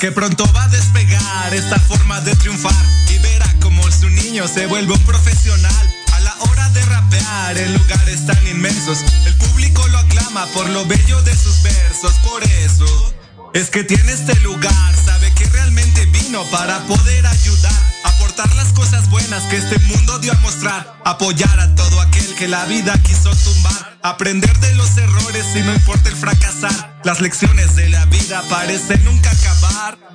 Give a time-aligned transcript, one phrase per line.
[0.00, 2.72] que pronto va a despegar esta forma de triunfar
[3.10, 5.94] y verá como su niño se vuelve un profesional.
[6.14, 10.86] A la hora de rapear en lugares tan inmensos, el público lo aclama por lo
[10.86, 13.14] bello de sus versos, por eso.
[13.52, 19.10] Es que tiene este lugar, sabe que realmente vino para poder ayudar, aportar las cosas
[19.10, 23.36] buenas que este mundo dio a mostrar, apoyar a todo aquel que la vida quiso
[23.36, 27.00] tumbar, aprender de los errores y no importa el fracasar.
[27.04, 29.59] Las lecciones de la vida parecen nunca acabar.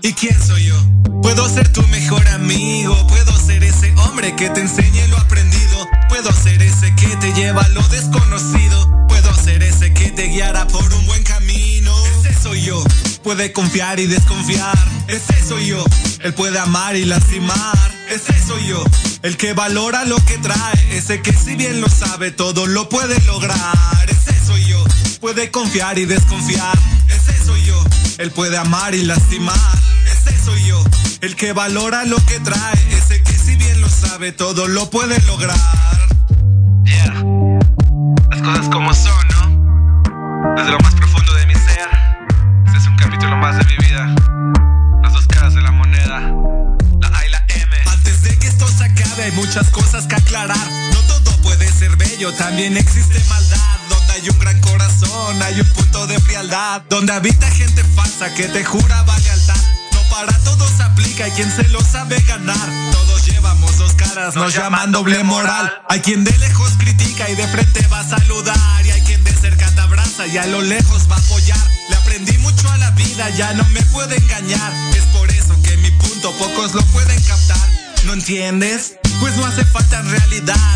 [0.01, 0.75] ¿Y quién soy yo?
[1.21, 6.31] Puedo ser tu mejor amigo, puedo ser ese hombre que te enseñe lo aprendido, puedo
[6.31, 10.93] ser ese que te lleva a lo desconocido, puedo ser ese que te guiará por
[10.93, 11.93] un buen camino.
[12.19, 12.83] Ese soy yo
[13.25, 14.77] puede confiar y desconfiar.
[15.07, 15.83] Ese soy yo.
[16.21, 17.94] Él puede amar y lastimar.
[18.09, 18.83] Ese soy yo.
[19.23, 20.97] El que valora lo que trae.
[20.97, 24.07] Ese que si bien lo sabe todo lo puede lograr.
[24.07, 24.83] Ese soy yo.
[25.19, 26.77] Puede confiar y desconfiar.
[27.09, 27.83] Ese soy yo.
[28.17, 29.57] Él puede amar y lastimar.
[30.05, 30.83] Ese soy yo.
[31.21, 32.97] El que valora lo que trae.
[32.97, 35.59] Ese que si bien lo sabe todo lo puede lograr.
[52.55, 53.79] También existe maldad.
[53.89, 56.83] Donde hay un gran corazón, hay un punto de frialdad.
[56.89, 59.61] Donde habita gente falsa que te jura lealtad.
[59.91, 62.69] No para todos aplica, hay quien se lo sabe ganar.
[62.93, 65.69] Todos llevamos dos caras, nos, llaman doble moral.
[65.89, 68.85] Hay quien de lejos critica y de frente va a saludar.
[68.85, 71.59] Y hay quien de cerca te abraza y a lo lejos va a apoyar.
[71.89, 74.71] Le aprendí mucho a la vida, ya no me puede engañar.
[74.95, 77.69] Es por eso que mi punto pocos lo pueden captar.
[78.05, 78.93] ¿No entiendes?
[79.19, 80.75] Pues no hace falta realidad.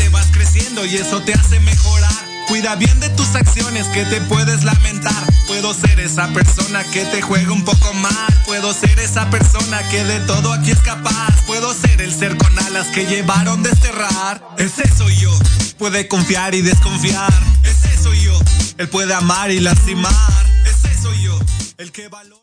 [0.00, 2.10] Mentalmente vas creciendo y eso te hace mejorar.
[2.48, 5.24] Cuida bien de tus acciones que te puedes lamentar.
[5.46, 8.42] Puedo ser esa persona que te juega un poco mal.
[8.46, 11.42] Puedo ser esa persona que de todo aquí es capaz.
[11.46, 14.42] Puedo ser el ser con alas que llevaron desterrar.
[14.58, 15.30] Ese soy yo.
[15.78, 17.32] Puede confiar y desconfiar.
[17.62, 18.38] Ese soy yo.
[18.78, 20.12] Él puede amar y lastimar.
[20.64, 21.38] Ese soy yo,
[21.78, 22.40] el que valora.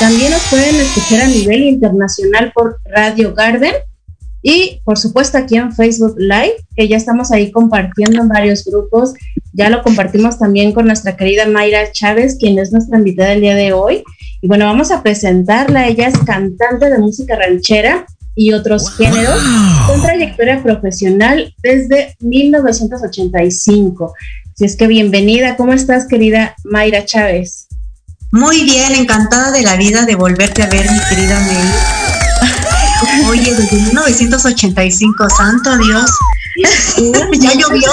[0.00, 3.74] también nos pueden escuchar a nivel internacional por Radio Garden
[4.42, 9.12] y por supuesto aquí en Facebook Live, que ya estamos ahí compartiendo en varios grupos.
[9.52, 13.54] Ya lo compartimos también con nuestra querida Mayra Chávez, quien es nuestra invitada el día
[13.54, 14.02] de hoy.
[14.40, 15.86] Y bueno, vamos a presentarla.
[15.86, 19.38] Ella es cantante de música ranchera y otros géneros
[19.86, 24.14] con trayectoria profesional desde 1985.
[24.54, 27.69] Si es que bienvenida, ¿cómo estás querida Mayra Chávez?
[28.32, 33.26] Muy bien, encantada de la vida de volverte a ver, mi querida Mel.
[33.28, 36.10] Oye, desde 1985, santo Dios.
[37.40, 37.90] ya llovió.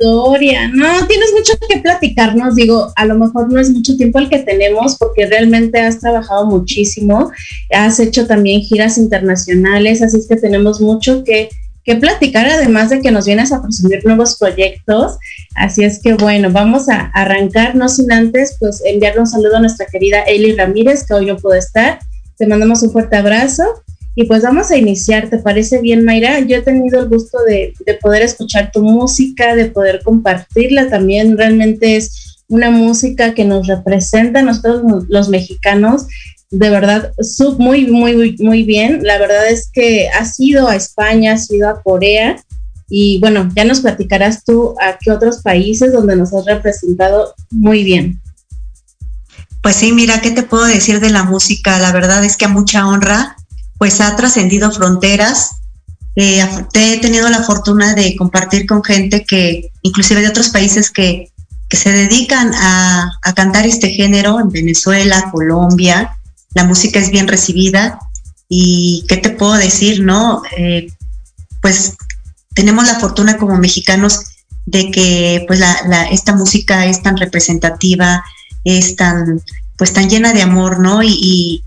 [0.00, 0.68] Historia.
[0.68, 4.38] No, tienes mucho que platicarnos, digo, a lo mejor no es mucho tiempo el que
[4.38, 7.30] tenemos porque realmente has trabajado muchísimo,
[7.70, 11.50] has hecho también giras internacionales, así es que tenemos mucho que
[11.84, 15.18] que platicar, además de que nos vienes a presumir nuevos proyectos.
[15.54, 19.60] Así es que bueno, vamos a arrancar, no sin antes, pues enviarle un saludo a
[19.60, 21.98] nuestra querida Eli Ramírez, que hoy no puede estar.
[22.36, 23.64] Te mandamos un fuerte abrazo.
[24.16, 26.40] Y pues vamos a iniciar, ¿te parece bien, Mayra?
[26.40, 31.38] Yo he tenido el gusto de, de poder escuchar tu música, de poder compartirla también.
[31.38, 36.06] Realmente es una música que nos representa a nosotros los mexicanos
[36.50, 37.12] de verdad
[37.58, 39.00] muy, muy, muy bien.
[39.02, 42.42] La verdad es que has ido a España, has ido a Corea
[42.88, 47.84] y bueno, ya nos platicarás tú a qué otros países donde nos has representado muy
[47.84, 48.20] bien.
[49.62, 51.78] Pues sí, mira, ¿qué te puedo decir de la música?
[51.78, 53.36] La verdad es que a mucha honra,
[53.78, 55.50] pues ha trascendido fronteras.
[56.16, 61.30] Eh, he tenido la fortuna de compartir con gente que, inclusive de otros países que,
[61.68, 66.16] que se dedican a, a, cantar este género, en Venezuela, Colombia,
[66.54, 67.98] la música es bien recibida.
[68.48, 70.42] Y qué te puedo decir, ¿no?
[70.56, 70.88] Eh,
[71.62, 71.96] pues
[72.54, 74.20] tenemos la fortuna como mexicanos
[74.66, 78.24] de que pues la, esta música es tan representativa,
[78.64, 79.42] es tan,
[79.76, 81.02] pues tan llena de amor, ¿no?
[81.02, 81.64] Y,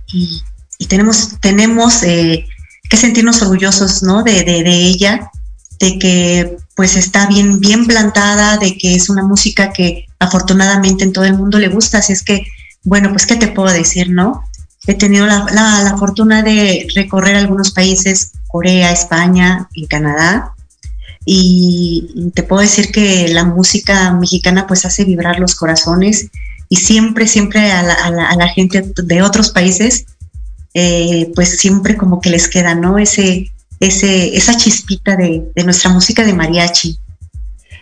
[0.90, 2.46] tenemos, tenemos eh,
[2.90, 4.22] que sentirnos orgullosos, ¿no?
[4.24, 5.32] De, de, de, ella,
[5.80, 11.14] de que pues está bien, bien plantada, de que es una música que afortunadamente en
[11.14, 12.46] todo el mundo le gusta, así es que,
[12.84, 14.44] bueno, pues qué te puedo decir, ¿no?
[14.86, 20.54] He tenido la, la, fortuna de recorrer algunos países, Corea, España, en Canadá,
[21.26, 26.30] y te puedo decir que la música mexicana pues hace vibrar los corazones
[26.68, 30.06] y siempre, siempre a la, a la, a la gente de otros países,
[30.74, 32.98] eh, pues siempre como que les queda, ¿no?
[32.98, 36.98] Ese, ese, esa chispita de, de, nuestra música de mariachi.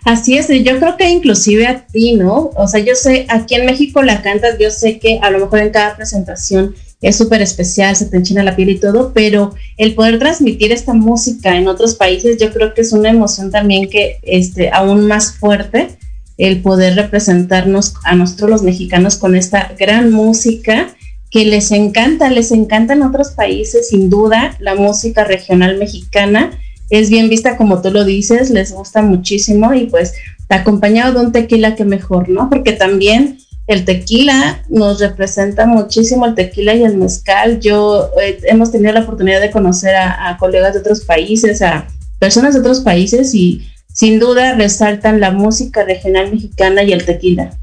[0.04, 2.52] Así es, yo creo que inclusive a ti, ¿no?
[2.56, 5.60] O sea, yo sé, aquí en México la cantas, yo sé que a lo mejor
[5.60, 9.96] en cada presentación es súper especial, se te enchina la piel y todo, pero el
[9.96, 14.20] poder transmitir esta música en otros países, yo creo que es una emoción también que
[14.22, 15.98] este, aún más fuerte
[16.38, 20.96] el poder representarnos a nosotros los mexicanos con esta gran música
[21.30, 26.52] que les encanta, les encanta en otros países, sin duda, la música regional mexicana
[26.92, 30.14] es bien vista como tú lo dices, les gusta muchísimo y pues
[30.50, 32.50] acompañado de un tequila que mejor, ¿no?
[32.50, 33.38] Porque también
[33.68, 37.60] el tequila nos representa muchísimo el tequila y el mezcal.
[37.60, 41.88] Yo eh, hemos tenido la oportunidad de conocer a, a, colegas de otros países, a
[42.20, 47.58] personas de otros países y sin duda resaltan la música regional mexicana y el tequila.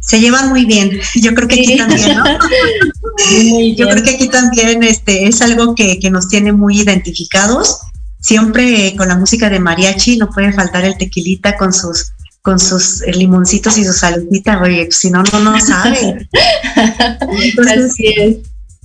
[0.00, 0.90] Se llevan muy bien.
[1.14, 2.24] Yo creo que aquí también, ¿no?
[3.76, 7.80] Yo creo que aquí también este, es algo que, que nos tiene muy identificados.
[8.20, 12.12] Siempre con la música de mariachi no puede faltar el tequilita con sus
[12.44, 16.28] con sus eh, limoncitos y su saludita, oye, si no, no, no sabe.
[17.42, 18.36] Entonces, Así es.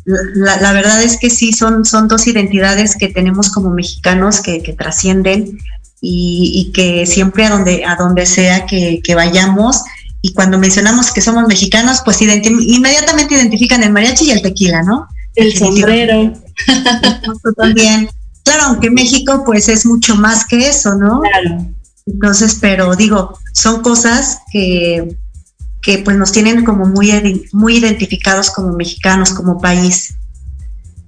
[0.05, 4.63] La, la, verdad es que sí, son, son dos identidades que tenemos como mexicanos que,
[4.63, 5.59] que trascienden
[5.99, 9.83] y, y, que siempre a donde, a donde sea que, que, vayamos,
[10.21, 14.83] y cuando mencionamos que somos mexicanos, pues identi inmediatamente identifican el mariachi y el tequila,
[14.83, 15.05] ¿no?
[15.35, 16.31] El sombrero.
[17.57, 18.09] también.
[18.43, 21.19] Claro, aunque México pues es mucho más que eso, ¿no?
[21.19, 21.73] Claro
[22.11, 25.15] entonces, pero digo, son cosas que,
[25.81, 30.15] que pues nos tienen como muy, muy identificados como mexicanos, como país.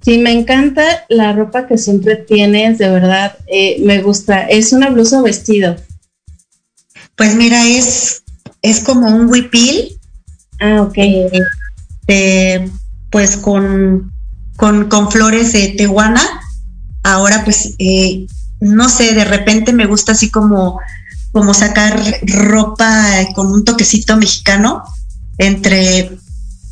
[0.02, 4.42] Sí, me encanta la ropa que siempre tienes, de verdad, eh, me gusta.
[4.42, 5.76] ¿Es una blusa o vestido?
[7.16, 8.22] Pues mira, es,
[8.62, 9.98] es como un huipil.
[10.60, 10.98] Ah, ok.
[10.98, 11.30] Eh,
[12.08, 12.70] eh,
[13.10, 14.12] pues con,
[14.56, 16.22] con, con, flores de tehuana.
[17.04, 18.26] Ahora pues eh,
[18.62, 20.78] no sé, de repente me gusta así como,
[21.32, 23.04] como sacar ropa
[23.34, 24.84] con un toquecito mexicano,
[25.38, 26.12] entre,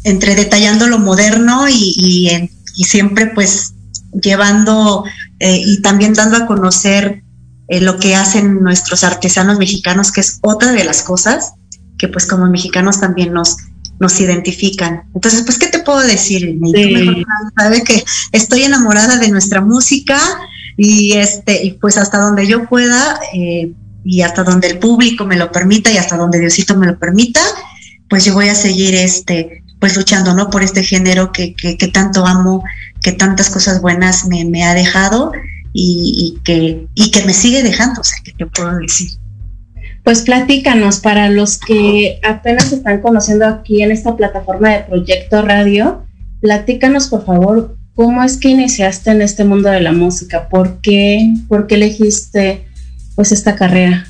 [0.05, 3.75] entre detallando lo moderno y, y, y siempre pues
[4.13, 5.05] llevando
[5.41, 7.23] eh, y también dando a conocer
[7.69, 11.55] eh, lo que hacen nuestros artesanos mexicanos, que es otra de las cosas
[11.99, 13.57] que pues como mexicanos también nos,
[13.99, 15.03] nos identifican.
[15.15, 16.41] Entonces, pues, ¿qué te puedo decir?
[16.41, 16.87] Sí.
[16.87, 17.25] Mejor
[17.57, 20.19] sabe que estoy enamorada de nuestra música,
[20.83, 23.71] y este y pues hasta donde yo pueda eh,
[24.03, 27.43] y hasta donde el público me lo permita y hasta donde Diosito me lo permita
[28.09, 32.27] pues yo voy a seguir este pues luchando no por este género que, que, tanto
[32.27, 32.65] amo
[33.03, 35.33] que tantas cosas buenas me, me ha dejado
[35.75, 39.11] y, y, que y que me sigue dejando o sea que te puedo decir.
[40.03, 46.07] Pues platícanos para los que apenas están conociendo aquí en esta plataforma de Proyecto Radio,
[46.41, 50.49] platícanos por favor ¿Cómo es que iniciaste en este mundo de la música?
[50.49, 52.67] ¿Por qué, por qué elegiste
[53.15, 54.07] pues esta carrera?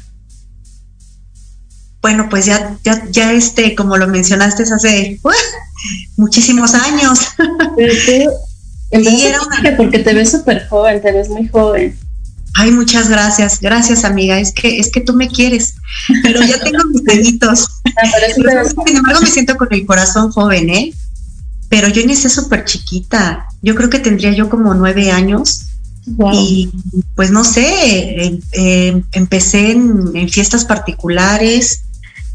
[2.01, 5.31] Bueno, pues ya, ya, ya este, como lo mencionaste hace uh,
[6.17, 7.19] muchísimos años.
[8.07, 9.77] sí, era una...
[9.77, 11.99] Porque te ves súper joven, te ves muy joven.
[12.55, 15.75] Ay, muchas gracias, gracias amiga, es que, es que tú me quieres,
[16.23, 17.67] pero ya tengo mis deditos.
[17.87, 20.95] Ah, pero sin embargo me siento con el corazón joven, ¿eh?
[21.71, 23.47] Pero yo inicié súper chiquita.
[23.63, 25.67] Yo creo que tendría yo como nueve años.
[26.05, 26.33] Wow.
[26.35, 26.71] Y
[27.15, 31.83] pues no sé, eh, eh, empecé en, en, fiestas particulares.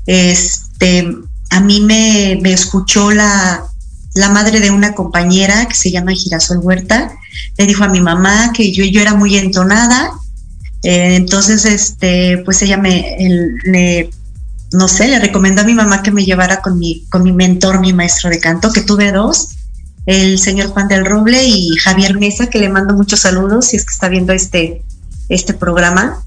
[0.05, 1.05] Este,
[1.49, 3.61] a mí me, me escuchó la,
[4.13, 7.11] la, madre de una compañera que se llama Girasol Huerta.
[7.57, 10.11] Le dijo a mi mamá que yo, yo era muy entonada.
[10.83, 14.11] Eh, entonces, este, pues ella me, el, le
[14.71, 17.79] no sé, le recomendó a mi mamá que me llevara con mi, con mi mentor,
[17.79, 19.49] mi maestro de canto, que tuve dos,
[20.05, 23.85] el señor Juan del Roble y Javier Mesa, que le mando muchos saludos si es
[23.85, 24.83] que está viendo este,
[25.29, 26.23] este programa.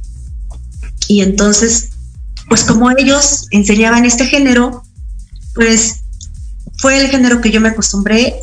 [1.06, 1.90] Y entonces,
[2.48, 4.82] pues como ellos enseñaban este género,
[5.54, 6.00] pues
[6.78, 8.42] fue el género que yo me acostumbré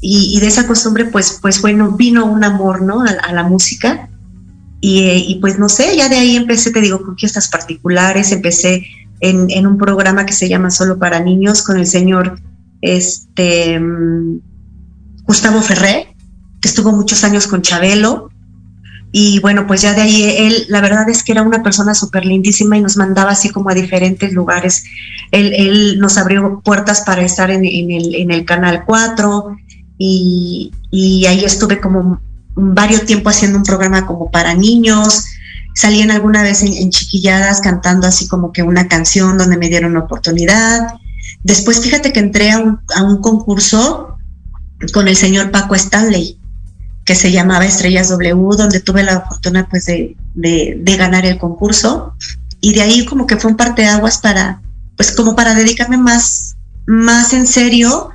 [0.00, 3.02] y, de esa costumbre pues, pues bueno, vino un amor, ¿no?
[3.02, 4.08] A, la música.
[4.80, 8.86] Y, y, pues no sé, ya de ahí empecé, te digo, con fiestas particulares, empecé
[9.20, 12.40] en, un programa que se llama Solo para Niños con el señor
[12.80, 13.80] este,
[15.24, 16.14] Gustavo Ferré,
[16.60, 18.30] que estuvo muchos años con Chabelo.
[19.12, 22.26] Y bueno, pues ya de ahí él, la verdad es que era una persona súper
[22.26, 24.84] lindísima y nos mandaba así como a diferentes lugares.
[25.30, 29.56] Él, nos abrió puertas para estar en, el, en el, Canal 4
[29.96, 32.20] y, y ahí estuve como
[32.54, 35.24] varios tiempo haciendo un programa como para niños
[35.76, 40.94] salían alguna vez en, chiquilladas cantando así como que una canción donde me dieron oportunidad.
[41.44, 44.16] Después fíjate que entré a un, concurso
[44.94, 46.40] con el señor Paco Stanley,
[47.04, 50.16] que se llamaba Estrellas W, donde tuve la fortuna pues de,
[50.98, 52.14] ganar el concurso.
[52.62, 54.62] Y de ahí como que fue un parteaguas para,
[54.96, 56.56] pues como para dedicarme más,
[56.86, 58.10] más en serio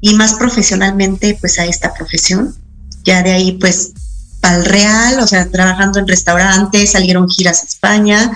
[0.00, 2.54] y más profesionalmente pues a esta profesión.
[3.04, 3.92] Ya de ahí pues
[4.42, 8.32] al Real, o sea, trabajando en restaurantes, salieron giras a España,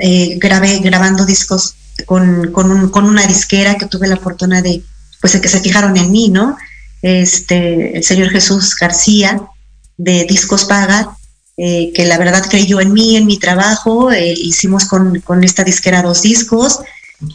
[0.00, 1.74] eh, grabé grabando discos
[2.06, 4.82] con, con, una disquera que tuve la fortuna de,
[5.20, 6.56] pues, que se fijaron en mí, ¿no?
[7.02, 9.40] Este, el señor Jesús García
[9.96, 11.16] de Discos Paga,
[11.56, 16.02] eh, que la verdad creyó en mí, en mi trabajo, eh, hicimos con, esta disquera
[16.02, 16.80] dos discos,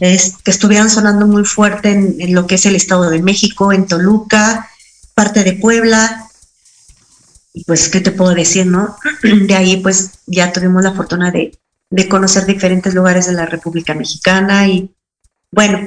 [0.00, 4.70] que estuvieron sonando muy fuerte en, lo que es el Estado de México, en Toluca,
[5.14, 6.23] parte de Puebla,
[7.56, 8.96] y pues, ¿qué te puedo decir, no?
[9.22, 11.56] De ahí, pues, ya tuvimos la fortuna de,
[12.08, 14.92] conocer diferentes lugares de la República Mexicana y,
[15.52, 15.78] bueno,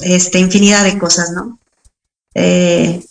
[0.00, 1.60] este, infinidad de cosas, ¿no?
[2.34, 3.04] Eh,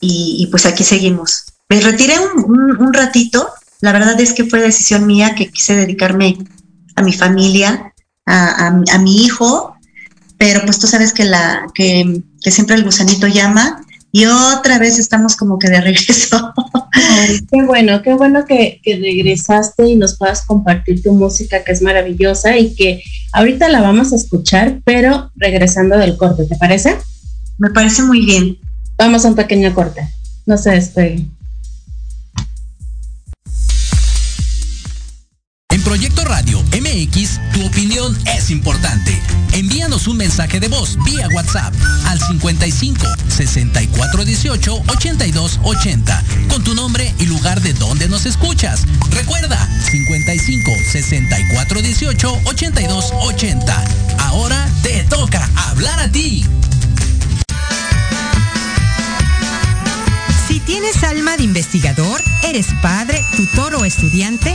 [0.00, 1.44] y, pues aquí seguimos.
[1.68, 3.50] Me retiré un, ratito,
[3.82, 6.38] la verdad es que fue decisión mía que quise dedicarme
[6.96, 7.92] a mi familia,
[8.24, 9.76] a, mi hijo,
[10.38, 14.98] pero pues tú sabes que, la, que, que siempre el gusanito llama y otra vez
[14.98, 16.52] estamos como que de regreso.
[17.50, 22.56] qué bueno, qué bueno que, regresaste y nos puedas compartir tu música que es maravillosa
[22.56, 26.96] y que ahorita la vamos a escuchar, pero regresando del corte, ¿te parece?
[27.58, 28.58] Me parece muy bien.
[28.96, 30.08] Vamos a un pequeño corte.
[30.46, 31.37] No se despeguen.
[35.88, 39.18] Proyecto Radio MX, tu opinión es importante.
[39.54, 41.72] Envíanos un mensaje de voz vía WhatsApp
[42.04, 48.82] al 55 64 18 82 80 con tu nombre y lugar de donde nos escuchas.
[49.12, 53.84] Recuerda 55 64 18 82 80.
[54.18, 56.44] Ahora te toca hablar a ti.
[60.48, 64.54] Si tienes alma de investigador, eres padre, tutor o estudiante,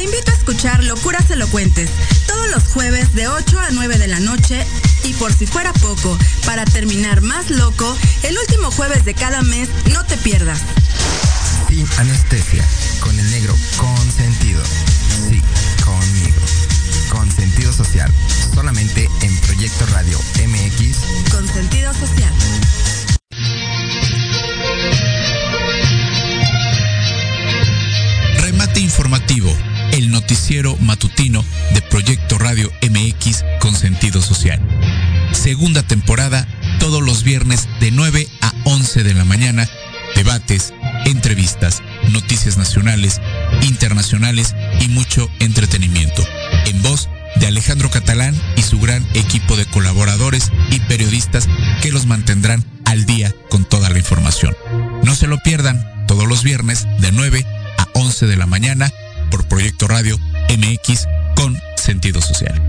[0.00, 1.90] te invito a escuchar Locuras Elocuentes
[2.26, 4.66] todos los jueves de 8 a 9 de la noche
[5.04, 6.16] y por si fuera poco,
[6.46, 10.60] para terminar más loco, el último jueves de cada mes no te pierdas.
[11.68, 12.64] Sin anestesia,
[13.00, 14.62] con el negro consentido.
[15.28, 15.42] Sí,
[15.84, 16.40] conmigo.
[17.10, 18.10] Con sentido social.
[18.54, 20.96] Solamente en Proyecto Radio MX.
[21.30, 22.32] Con sentido social.
[28.38, 29.54] Remate informativo
[30.00, 34.58] el noticiero matutino de Proyecto Radio MX con sentido social.
[35.32, 39.68] Segunda temporada, todos los viernes de 9 a 11 de la mañana,
[40.16, 40.72] debates,
[41.04, 43.20] entrevistas, noticias nacionales,
[43.60, 46.26] internacionales y mucho entretenimiento.
[46.64, 51.46] En voz de Alejandro Catalán y su gran equipo de colaboradores y periodistas
[51.82, 54.56] que los mantendrán al día con toda la información.
[55.04, 57.44] No se lo pierdan todos los viernes de 9
[57.76, 58.90] a 11 de la mañana
[59.30, 60.18] por Proyecto Radio
[60.48, 61.06] MX
[61.36, 62.60] con sentido social.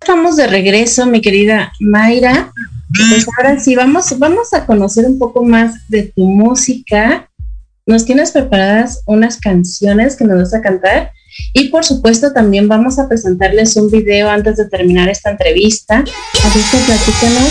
[0.00, 2.52] Estamos de regreso, mi querida Mayra.
[3.10, 7.28] Pues ahora sí, vamos, vamos a conocer un poco más de tu música.
[7.88, 11.12] Nos tienes preparadas unas canciones que nos vas a cantar
[11.52, 16.02] y por supuesto también vamos a presentarles un video antes de terminar esta entrevista.
[16.44, 17.48] Así que platícanos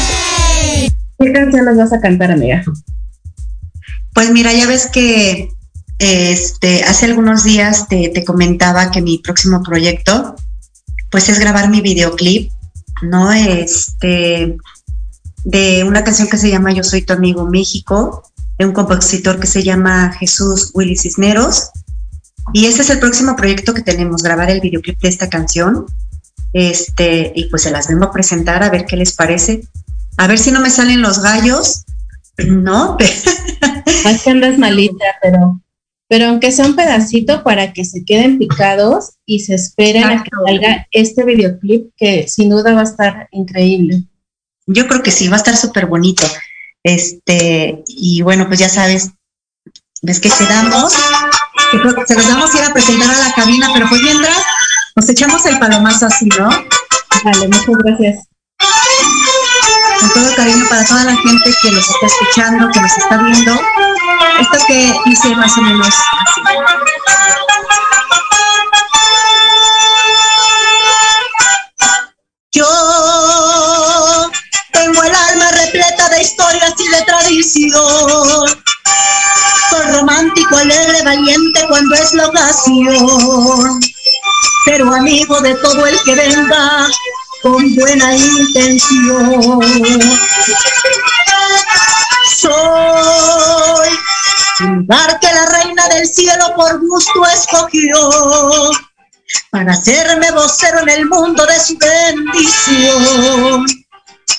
[1.20, 2.64] qué canciones vas a cantar, amiga.
[4.14, 5.48] Pues mira, ya ves que
[6.00, 10.36] este, hace algunos días te, te comentaba que mi próximo proyecto
[11.12, 12.52] pues es grabar mi videoclip,
[13.04, 13.32] ¿no?
[13.32, 14.58] Este,
[15.46, 18.24] de una canción que se llama Yo soy tu amigo México,
[18.58, 21.72] de un compositor que se llama Jesús Willy Cisneros.
[22.54, 25.86] Y este es el próximo proyecto que tenemos, grabar el videoclip de esta canción.
[26.54, 29.68] Este, y pues se las vengo a presentar a ver qué les parece.
[30.18, 31.86] A ver si no me salen los gallos,
[32.38, 32.98] ¿no?
[34.04, 35.62] Más que andas malita, pero,
[36.08, 40.30] pero aunque sea un pedacito para que se queden picados y se esperen a que
[40.46, 44.04] salga este videoclip que sin duda va a estar increíble.
[44.68, 46.26] Yo creo que sí, va a estar súper bonito.
[46.86, 49.10] Este, y bueno, pues ya sabes,
[50.04, 50.94] ves que quedamos,
[51.72, 54.38] que se los vamos a ir a presentar a la cabina, pero pues mientras
[54.96, 56.48] nos echamos el palomazo así, ¿no?
[57.24, 58.28] Vale, muchas gracias.
[60.00, 63.60] Con todo cariño para toda la gente que nos está escuchando, que nos está viendo.
[64.40, 66.42] Esto que dice más o menos así.
[77.36, 78.48] Tradición.
[79.70, 83.80] Soy romántico, alegre, valiente cuando es la ocasión.
[84.66, 86.88] Pero amigo de todo el que venga
[87.42, 89.62] con buena intención.
[92.38, 93.90] Soy
[94.62, 98.72] el lugar que la reina del cielo por gusto escogió
[99.52, 103.66] para hacerme vocero en el mundo de su bendición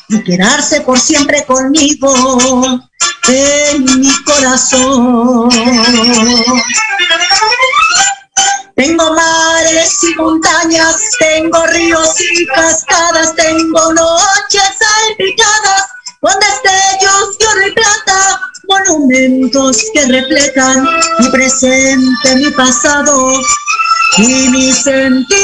[0.09, 2.15] y quedarse por siempre conmigo
[3.29, 5.51] en mi corazón.
[8.77, 15.87] Tengo mares y montañas, tengo ríos y cascadas, tengo noches salpicadas
[16.21, 20.87] con destellos de oro y plata, monumentos que reflejan
[21.19, 23.33] mi presente, mi pasado
[24.19, 25.37] y mi sentir.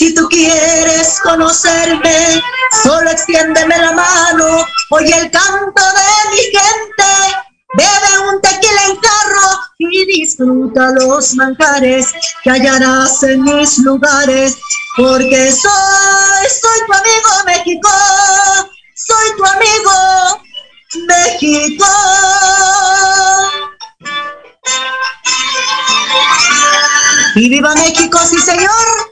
[0.00, 2.42] Si tú quieres conocerme,
[2.82, 7.36] solo extiéndeme la mano, oye el canto de mi gente,
[7.74, 14.56] bebe un tequila en carro y disfruta los manjares que hallarás en mis lugares,
[14.96, 17.90] porque soy, soy tu amigo México,
[18.94, 20.42] soy tu amigo
[21.08, 21.84] México.
[27.34, 29.09] Y viva México, sí señor.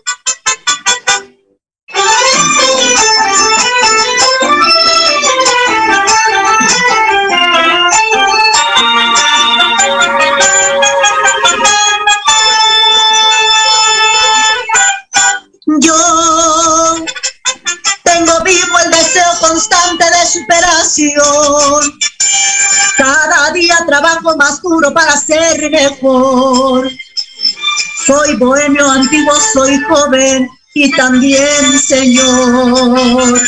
[29.53, 33.41] Soy joven y también señor.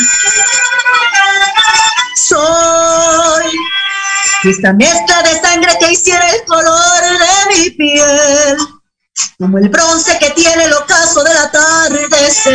[2.17, 3.51] Soy
[4.45, 8.57] esta mezcla de sangre que hiciera el color de mi piel,
[9.39, 12.49] como el bronce que tiene el ocaso del atardecer,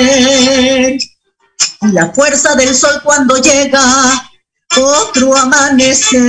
[1.81, 3.81] y la fuerza del sol cuando llega
[4.77, 6.21] otro amanecer.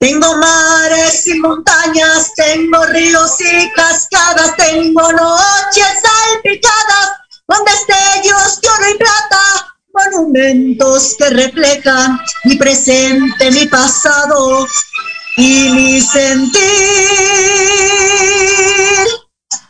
[0.00, 7.10] Tengo mares y montañas, tengo ríos y cascadas, tengo noches salpicadas
[7.44, 14.66] con destellos de oro y plata, monumentos que reflejan mi presente, mi pasado
[15.36, 16.62] y mi sentir.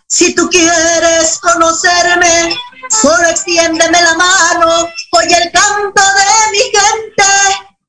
[0.06, 2.56] Si tú quieres conocerme,
[3.02, 7.24] solo extiéndeme la mano, oye el canto de mi gente,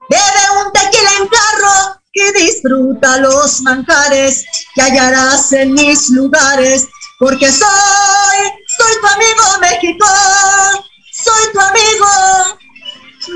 [0.09, 1.00] bebe un tequila
[2.29, 6.87] y disfruta los manjares que hallarás en mis lugares,
[7.19, 8.37] porque soy,
[8.77, 10.05] soy tu amigo México,
[11.11, 12.59] soy tu amigo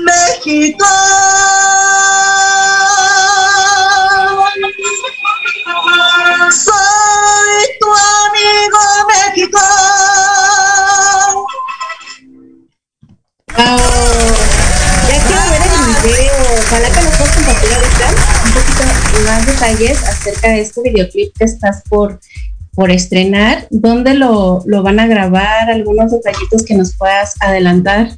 [0.04, 0.86] México.
[6.50, 9.60] Soy tu amigo México.
[13.48, 14.05] Bravo.
[19.46, 22.20] Detalles acerca de este videoclip que estás por,
[22.74, 23.66] por estrenar.
[23.70, 25.70] ¿Dónde lo, lo van a grabar?
[25.70, 28.16] Algunos detallitos que nos puedas adelantar.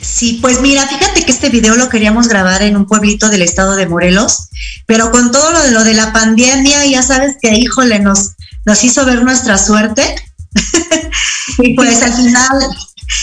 [0.00, 3.74] Sí, pues mira, fíjate que este video lo queríamos grabar en un pueblito del estado
[3.74, 4.48] de Morelos,
[4.86, 8.32] pero con todo lo de lo de la pandemia, ya sabes que, híjole, nos,
[8.64, 10.02] nos hizo ver nuestra suerte.
[11.58, 12.60] y pues al final,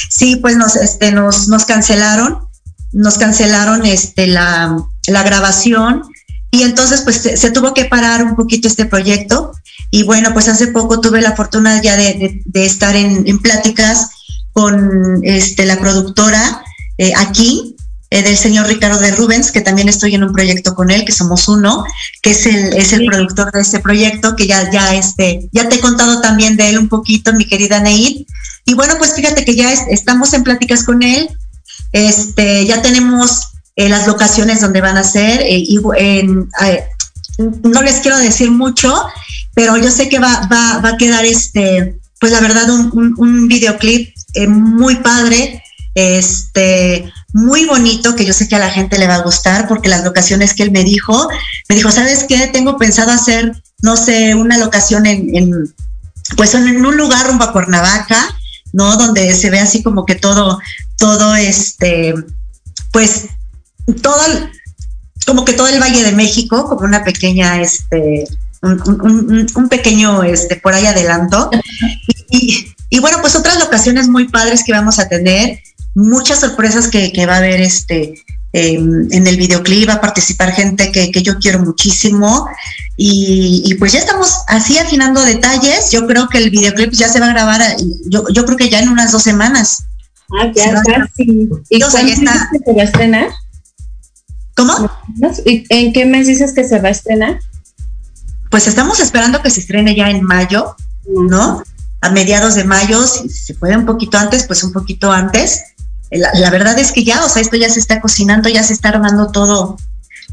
[0.09, 2.47] sí, pues nos, este, nos, nos cancelaron,
[2.91, 4.75] nos cancelaron este, la,
[5.07, 6.08] la grabación
[6.51, 9.51] y entonces pues se, tuvo que parar un poquito este proyecto.
[9.91, 14.09] Y bueno, pues hace poco tuve la fortuna ya de, de, estar en, en pláticas
[14.53, 16.63] con este, la productora
[16.97, 17.75] eh, aquí,
[18.11, 21.11] eh, del señor Ricardo de Rubens, que también estoy en un proyecto con él, que
[21.11, 21.83] somos uno,
[22.23, 25.75] que es el, es el productor de este proyecto, que ya, ya, este, ya te
[25.75, 28.25] he contado también de él un poquito, mi querida Neid.
[28.65, 31.29] Y bueno, pues fíjate que ya estamos en pláticas con él,
[31.91, 33.48] este, ya tenemos
[33.79, 35.79] eh, las locaciones donde van a ser, y
[37.63, 38.93] no les quiero decir mucho,
[39.55, 43.47] pero yo sé que va, va, va a quedar este, pues la verdad, un, un
[43.47, 45.63] videoclip eh, muy padre,
[45.95, 49.87] este, muy bonito, que yo sé que a la gente le va a gustar, porque
[49.87, 51.29] las locaciones que él me dijo,
[51.69, 52.47] me dijo, ¿sabes qué?
[52.47, 55.73] Tengo pensado hacer, no sé, una locación en,
[56.35, 58.35] pues en un lugar rumbo a Cuernavaca,
[58.73, 58.97] ¿no?
[58.97, 60.59] Donde se ve así como que todo,
[60.97, 62.13] todo este,
[62.91, 63.29] pues,
[63.95, 64.23] todo,
[65.25, 68.25] como que todo el Valle de México, como una pequeña, este,
[68.61, 71.49] un, pequeño, este, por ahí adelanto.
[72.29, 75.59] Y, y bueno, pues otras locaciones muy padres que vamos a tener,
[75.95, 78.23] muchas sorpresas que, va a haber este,
[78.53, 82.47] em, en el videoclip, va a participar gente que, yo quiero muchísimo.
[82.97, 85.91] Y, pues ya estamos así afinando detalles.
[85.91, 87.61] Yo creo que el videoclip ya se va a grabar,
[88.07, 89.83] yo, yo creo que ya en unas dos semanas.
[90.31, 91.09] Ah, ya está.
[91.69, 92.49] ¿Y cuándo está...
[92.51, 93.29] que se va a estrenar?
[94.59, 94.91] ¿Cómo?
[95.45, 97.39] ¿En qué mes dices que se va a estrenar?
[98.51, 100.75] Pues estamos esperando que se estrene ya en mayo,
[101.07, 101.63] ¿no?
[102.01, 105.63] a mediados de mayo, si se puede un poquito antes, pues un poquito antes.
[106.11, 108.89] La, verdad es que ya, o sea, esto ya se está cocinando, ya se está
[108.89, 109.77] armando todo,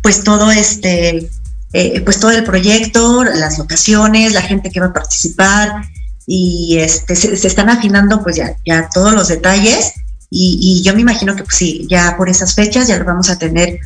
[0.00, 1.28] pues todo este,
[1.72, 5.82] eh, pues todo el proyecto, las locaciones, la gente que va a participar
[6.26, 9.92] y este, se, están afinando pues ya, ya todos los detalles
[10.30, 13.38] y, yo me imagino que pues sí, ya por esas fechas ya lo vamos a
[13.38, 13.78] tener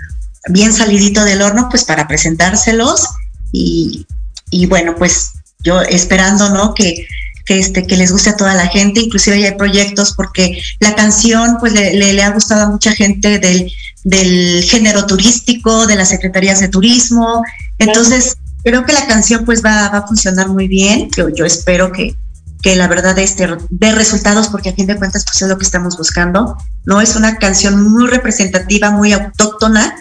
[0.48, 3.09] bien salidito del horno pues para presentárselos
[3.53, 4.07] y,
[4.50, 6.74] y bueno, pues yo esperando, ¿no?
[6.74, 7.07] Que,
[7.44, 10.94] que, este, que les guste a toda la gente, inclusive ya hay proyectos porque la
[10.94, 13.70] canción pues le, le, ha gustado a mucha gente del,
[14.05, 17.42] del género turístico, de las secretarías de turismo,
[17.79, 21.92] entonces creo que la canción pues va, va a funcionar muy bien, yo, yo espero
[21.92, 22.14] que,
[22.62, 25.64] que la verdad este, dé resultados porque a fin de cuentas pues es lo que
[25.64, 27.00] estamos buscando, ¿no?
[27.00, 29.94] Es una canción muy representativa, muy autóctona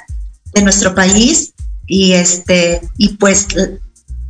[0.54, 1.54] de nuestro país
[1.86, 3.48] y este y pues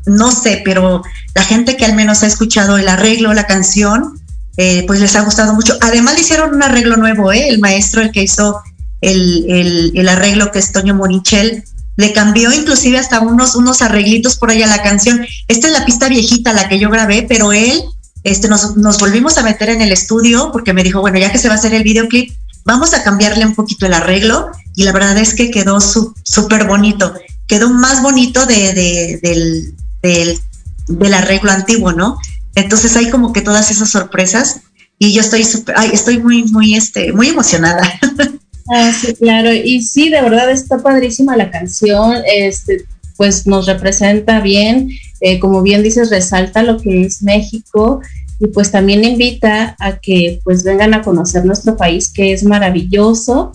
[0.06, 1.04] no sé, pero
[1.36, 4.20] la gente que al menos ha escuchado el arreglo, la canción,
[4.58, 5.78] eh, pues les ha gustado mucho.
[5.82, 7.48] Además le hicieron un arreglo nuevo, ¿eh?
[7.50, 8.62] el maestro, el que hizo
[9.02, 11.64] el, arreglo que es Toño Monichel,
[11.96, 15.26] le cambió inclusive hasta unos, unos arreglitos por ahí a la canción.
[15.48, 17.84] Esta es la pista viejita, la que yo grabé, pero él,
[18.24, 21.38] este, nos, nos volvimos a meter en el estudio porque me dijo, bueno, ya que
[21.38, 22.32] se va a hacer el videoclip,
[22.70, 27.16] vamos a cambiarle un poquito el arreglo y la verdad es que quedó súper bonito.
[27.48, 30.40] Quedó más bonito de, del, del,
[30.88, 32.20] del arreglo antiguo, ¿no?
[32.54, 34.62] Entonces hay como que todas esas sorpresas
[35.00, 37.82] y yo estoy super, ay, estoy muy, muy, este, muy emocionada.
[38.72, 42.86] Ah, sí, claro, y sí, de verdad está padrísima la canción, este,
[43.18, 48.00] pues nos representa bien, eh, como bien dices, resalta lo que es México
[48.40, 53.52] y pues también invita a que pues vengan a conocer nuestro país que es maravilloso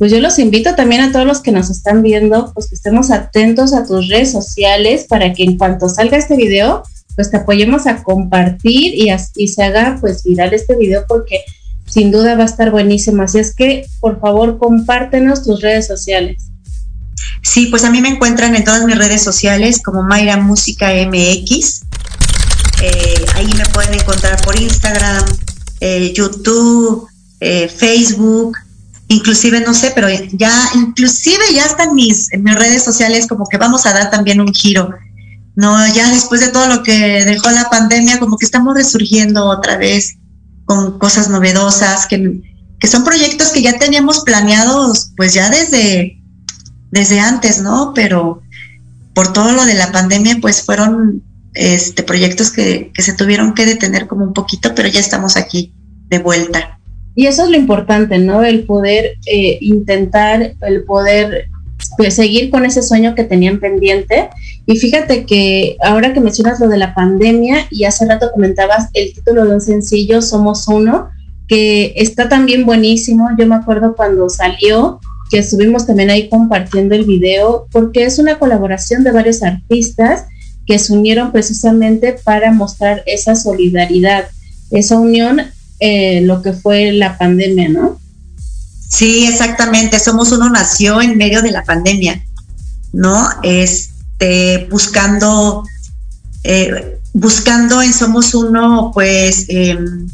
[0.00, 3.10] pues yo los invito también a todos los que nos están viendo, pues que estemos
[3.10, 6.82] atentos a tus redes sociales para que en cuanto salga este video,
[7.16, 11.40] pues te apoyemos a compartir y, y se haga pues viral este video porque
[11.84, 13.24] sin duda va a estar buenísimo.
[13.24, 16.44] Así es que, por favor, compártenos tus redes sociales.
[17.42, 21.82] Sí, pues a mí me encuentran en todas mis redes sociales como Mayra Música MX.
[22.82, 25.24] Eh, ahí me pueden encontrar por Instagram,
[25.80, 27.08] eh, YouTube,
[27.40, 28.56] eh, Facebook
[29.10, 33.84] inclusive no sé, pero ya, inclusive ya están mis, mis redes sociales como que vamos
[33.84, 34.94] a dar también un giro.
[35.56, 39.76] No, ya después de todo lo que dejó la pandemia, como que estamos resurgiendo otra
[39.76, 40.16] vez
[40.64, 42.40] con cosas novedosas, que,
[42.78, 46.22] que son proyectos que ya teníamos planeados, pues ya desde,
[46.92, 47.92] desde antes, ¿no?
[47.94, 48.42] Pero
[49.12, 53.66] por todo lo de la pandemia, pues fueron este, proyectos que, que se tuvieron que
[53.66, 55.72] detener como un poquito, pero ya estamos aquí
[56.08, 56.78] de vuelta.
[57.14, 58.42] Y eso es lo importante, ¿no?
[58.42, 61.48] El poder eh, intentar, el poder
[61.96, 64.30] pues, seguir con ese sueño que tenían pendiente.
[64.66, 69.12] Y fíjate que ahora que mencionas lo de la pandemia y hace rato comentabas el
[69.12, 71.08] título de un sencillo, Somos Uno,
[71.48, 73.28] que está también buenísimo.
[73.38, 78.38] Yo me acuerdo cuando salió, que estuvimos también ahí compartiendo el video, porque es una
[78.38, 80.26] colaboración de varios artistas
[80.70, 84.28] que se unieron precisamente para mostrar esa solidaridad,
[84.70, 85.42] esa unión,
[85.80, 87.98] eh, lo que fue la pandemia, ¿no?
[88.88, 89.98] Sí, exactamente.
[89.98, 92.24] Somos uno nació en medio de la pandemia,
[92.92, 93.28] ¿no?
[93.42, 95.64] Este, buscando,
[96.44, 100.06] eh, buscando en Somos Uno, pues, em,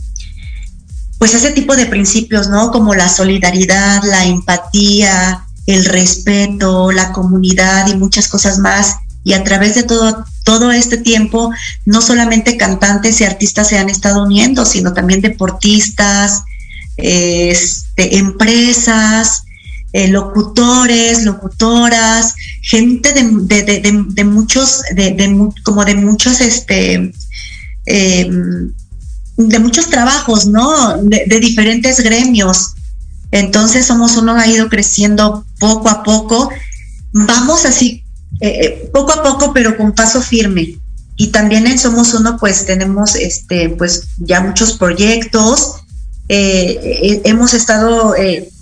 [1.19, 2.71] pues ese tipo de principios, ¿no?
[2.71, 8.95] Como la solidaridad, la empatía, el respeto, la comunidad y muchas cosas más.
[9.23, 11.53] Y a través de todo, todo este tiempo,
[11.87, 16.45] no solamente cantantes y artistas se han estado uniendo, sino también deportistas,
[16.97, 19.43] este, empresas,
[19.93, 23.25] eh, locutores, locutoras, gente de,
[24.25, 27.13] muchos, de, como de muchos, este,
[27.87, 28.73] em,
[29.37, 30.97] de muchos trabajos, ¿no?
[31.03, 32.75] De, diferentes gremios.
[33.33, 36.51] Entonces Somos Uno ha ido creciendo poco a poco.
[37.13, 38.05] Vamos así,
[38.41, 40.79] eh, eh, poco a poco, pero con paso firme.
[41.17, 45.77] Y también en Somos Uno, pues tenemos, este, pues ya muchos proyectos.
[46.29, 48.15] Eh, hemos estado,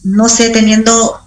[0.05, 1.19] no sé, teniendo,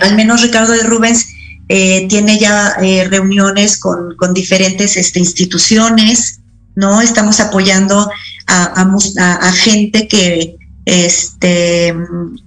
[0.00, 1.26] al menos Ricardo de Rubens
[1.68, 2.76] tiene ya
[3.08, 6.40] reuniones con, con diferentes este, instituciones,
[6.74, 7.00] ¿no?
[7.00, 8.08] Estamos apoyando
[8.46, 11.94] a, gente que este,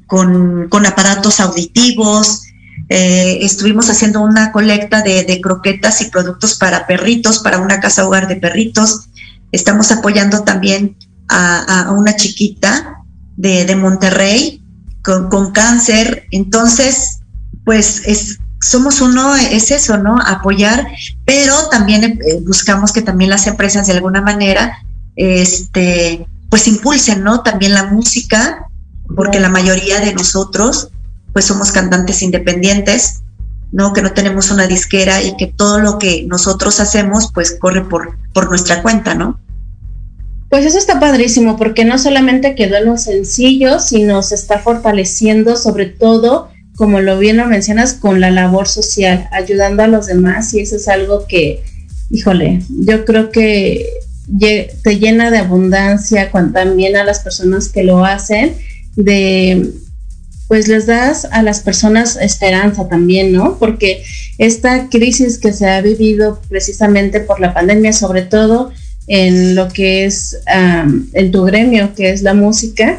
[0.08, 2.44] con, aparatos auditivos.
[2.90, 8.28] Eh, estuvimos haciendo una colecta de, croquetas y productos para perritos, para una casa hogar
[8.28, 9.10] de perritos.
[9.52, 10.98] Estamos apoyando también
[11.28, 13.04] a, una chiquita
[13.38, 14.64] de, Monterrey
[15.04, 16.26] con, cáncer.
[16.32, 17.20] Entonces,
[17.64, 20.18] pues es, somos uno, es eso, ¿no?
[20.26, 20.88] Apoyar,
[21.26, 24.80] pero también eh, buscamos que también las empresas de alguna manera
[25.16, 27.44] este, pues impulsen, ¿no?
[27.44, 28.68] También la música,
[29.16, 30.90] porque la mayoría de nosotros,
[31.34, 33.22] pues somos cantantes independientes,
[33.72, 33.94] ¿no?
[33.94, 38.18] Que no tenemos una disquera y que todo lo que nosotros hacemos, pues corre por,
[38.34, 39.40] por nuestra cuenta, ¿no?
[40.50, 45.56] Pues eso está padrísimo, porque no solamente quedó en los sencillos, sino se está fortaleciendo
[45.56, 50.52] sobre todo, como lo bien lo mencionas, con la labor social, ayudando a los demás,
[50.56, 51.64] y eso es algo que,
[52.10, 53.86] híjole, yo creo que
[54.40, 58.56] te llena de abundancia cuando, también a las personas que lo hacen,
[58.96, 59.72] de
[60.50, 63.58] pues les das a las personas esperanza también, ¿no?
[63.60, 64.04] Porque
[64.40, 68.72] esta crisis que se ha vivido precisamente por la pandemia, sobre todo
[69.08, 70.40] en lo que es
[71.14, 72.98] en tu gremio, que es la música,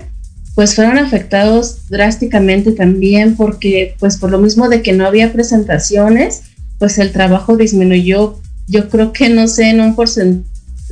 [0.54, 6.42] pues fueron afectados drásticamente también porque pues por lo mismo de que no había presentaciones,
[6.78, 10.48] pues el trabajo disminuyó, yo creo que no sé, en un porcentaje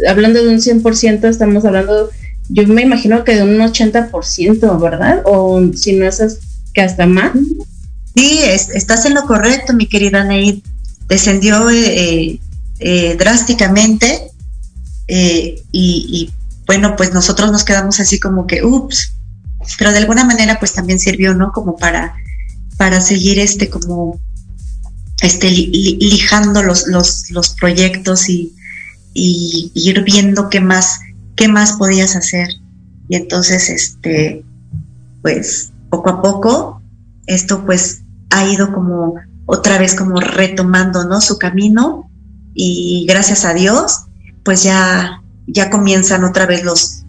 [0.09, 2.11] hablando de un 100%, estamos hablando,
[2.49, 5.23] yo me imagino que de un 80%, ¿verdad?
[5.25, 6.21] O si no es
[6.81, 7.33] hasta más.
[8.17, 10.63] Sí, estás en lo correcto, mi querida Neid.
[11.09, 12.39] Descendió eh,
[12.81, 14.31] eh, drásticamente
[15.09, 16.31] eh, y,
[16.67, 19.15] bueno, pues nosotros nos quedamos así como que, ups,
[19.79, 21.51] pero de alguna manera pues también sirvió, ¿no?
[21.53, 22.15] Como para,
[22.77, 24.21] para seguir este, como,
[25.23, 28.55] este, lijando los, los, proyectos y,
[29.15, 31.01] ir viendo qué más,
[31.35, 32.49] qué más podías hacer.
[33.09, 34.45] Y entonces, este,
[35.23, 36.83] pues, poco a poco,
[37.27, 39.15] esto pues ha ido como
[39.47, 41.21] otra vez como retomando, ¿no?
[41.21, 42.11] Su camino
[42.55, 44.07] y gracias a Dios,
[44.45, 47.05] pues ya, ya comienzan otra vez los,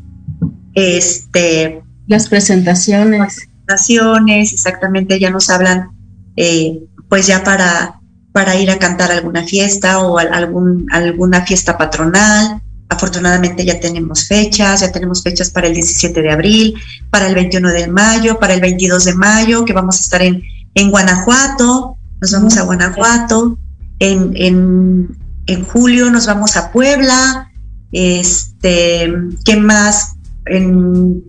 [0.74, 3.36] este, las presentaciones.
[3.36, 5.90] presentaciones, exactamente, ya nos hablan,
[6.36, 8.00] eh, pues ya para
[8.32, 12.62] para ir a cantar alguna fiesta o algún, alguna fiesta patronal.
[12.90, 16.74] Afortunadamente ya tenemos fechas, ya tenemos fechas para el 17 de abril,
[17.10, 20.42] para el 21 de mayo, para el 22 de mayo, que vamos a estar en,
[20.74, 23.58] en Guanajuato, nos vamos a Guanajuato,
[24.00, 27.52] en, en, en julio nos vamos a Puebla,
[27.92, 29.12] este,
[29.46, 30.16] ¿qué más?
[30.46, 31.24] En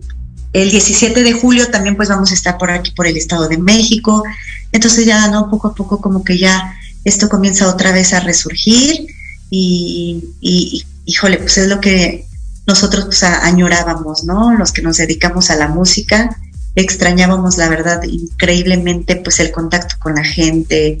[0.53, 3.57] el 17 de julio también pues vamos a estar por aquí, por el Estado de
[3.57, 4.23] México.
[4.71, 5.49] Entonces ya, ¿no?
[5.49, 9.07] Poco a poco como que ya esto comienza otra vez a resurgir
[9.49, 12.25] y, híjole, pues es lo que
[12.67, 14.55] nosotros pues, añorábamos, ¿no?
[14.57, 16.37] Los que nos dedicamos a la música,
[16.75, 20.99] extrañábamos la verdad increíblemente pues el contacto con la gente,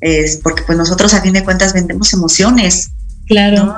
[0.00, 2.90] es porque pues nosotros a fin de cuentas vendemos emociones.
[3.26, 3.76] Claro.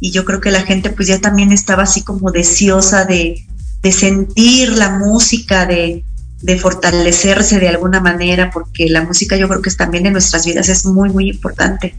[0.00, 3.46] Y yo creo que la gente pues ya también estaba así como deseosa de,
[3.82, 6.04] de sentir la música, de,
[6.42, 10.44] de fortalecerse de alguna manera, porque la música yo creo que es también en nuestras
[10.44, 11.94] vidas es muy, muy importante.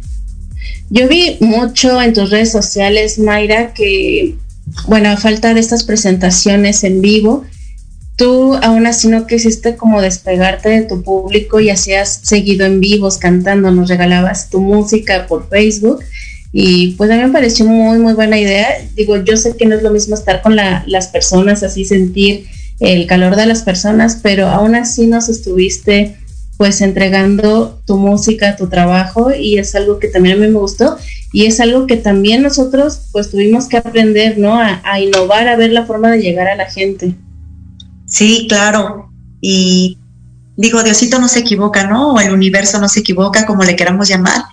[0.89, 4.35] Yo vi mucho en tus redes sociales, Mayra, que,
[4.87, 7.43] bueno, a falta de estas presentaciones en vivo,
[8.15, 13.17] tú aún así no quisiste como despegarte de tu público y hacías seguido en vivos
[13.17, 15.99] cantando, nos regalabas tu música por Facebook
[16.57, 18.69] y pues a mí me pareció muy, muy buena idea.
[18.95, 22.45] Digo, yo sé que no es lo mismo estar con las personas, así sentir
[22.79, 26.15] el calor de las personas, pero aún así nos estuviste
[26.57, 30.97] pues entregando tu música, tu trabajo y es algo que también a mí me gustó
[31.31, 34.59] y es algo que también nosotros pues tuvimos que aprender, ¿no?
[34.59, 37.15] A, a innovar, a ver la forma de llegar a la gente.
[38.05, 39.11] Sí, claro.
[39.41, 39.97] Y
[40.55, 42.13] digo, Diosito no se equivoca, ¿no?
[42.13, 44.43] O el universo no se equivoca, como le queramos llamar,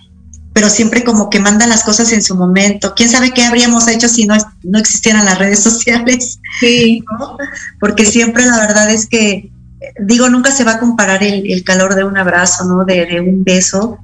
[0.52, 2.94] pero siempre como que manda las cosas en su momento.
[2.94, 6.38] ¿Quién sabe qué habríamos hecho si no, no existieran las redes sociales?
[6.60, 7.04] Sí.
[7.80, 9.50] Porque siempre la verdad es que,
[9.98, 12.84] digo, nunca se va a comparar el, calor de un abrazo, ¿no?
[12.84, 13.98] De, un beso,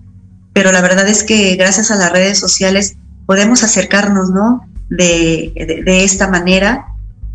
[0.52, 4.68] pero la verdad es que gracias a las redes sociales podemos acercarnos, ¿no?
[4.88, 6.86] De, de esta manera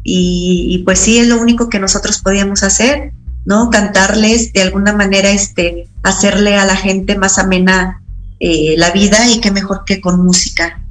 [0.03, 3.13] y, pues sí es lo único que nosotros podíamos hacer,
[3.45, 3.69] ¿no?
[3.69, 8.01] Cantarles de alguna manera, este, hacerle a la gente más amena
[8.39, 10.82] eh, la vida y qué mejor que con música.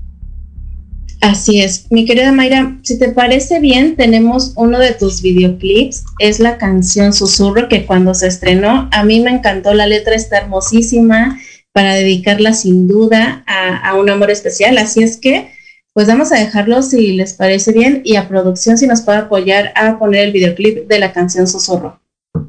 [1.22, 1.86] Así es.
[1.90, 7.12] Mi querida Mayra, si te parece bien, tenemos uno de tus videoclips, es la canción
[7.12, 11.38] Susurro, que cuando se estrenó, a mí me encantó, la letra está hermosísima,
[11.70, 15.52] para dedicarla sin duda a, a un amor especial, así es que
[15.94, 19.72] pues vamos a dejarlo si les parece bien y a producción si nos puede apoyar
[19.76, 22.00] a poner el videoclip de la canción Susurro.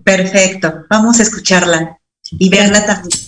[0.04, 2.00] Perfecto, vamos a escucharla
[2.32, 3.20] y verla también.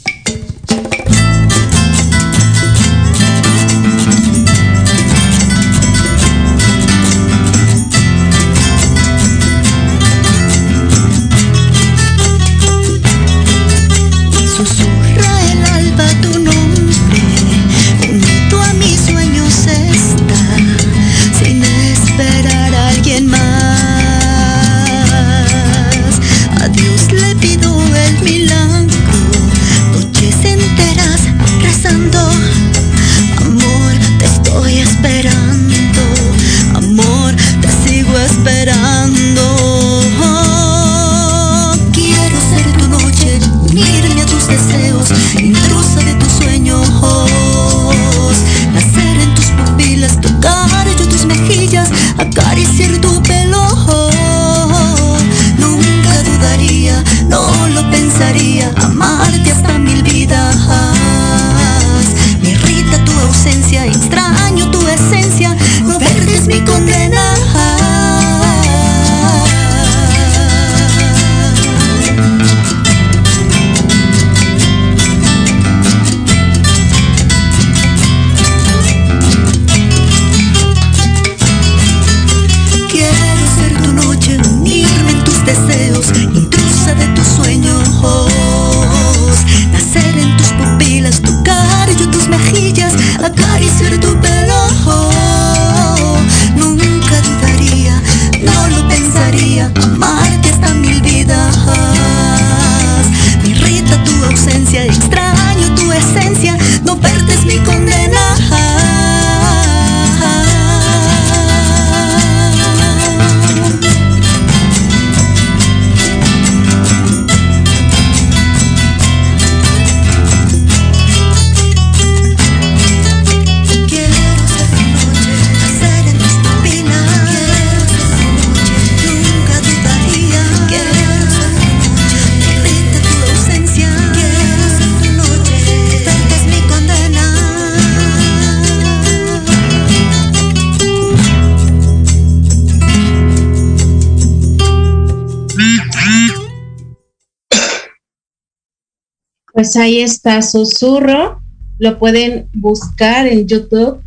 [149.75, 151.41] Ahí está Susurro,
[151.79, 154.01] lo pueden buscar en YouTube,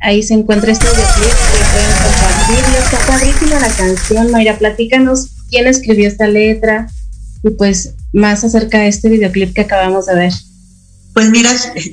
[0.00, 2.74] ahí se encuentra este videoclip que pueden compartir.
[2.78, 6.88] Está padrísima la canción, Mayra, platícanos quién escribió esta letra
[7.42, 10.32] y pues más acerca de este videoclip que acabamos de ver.
[11.12, 11.50] Pues mira,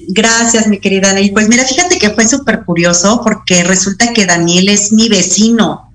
[0.09, 1.32] gracias mi querida Ney.
[1.32, 5.91] Pues mira, fíjate que fue súper curioso porque resulta que Daniel es mi vecino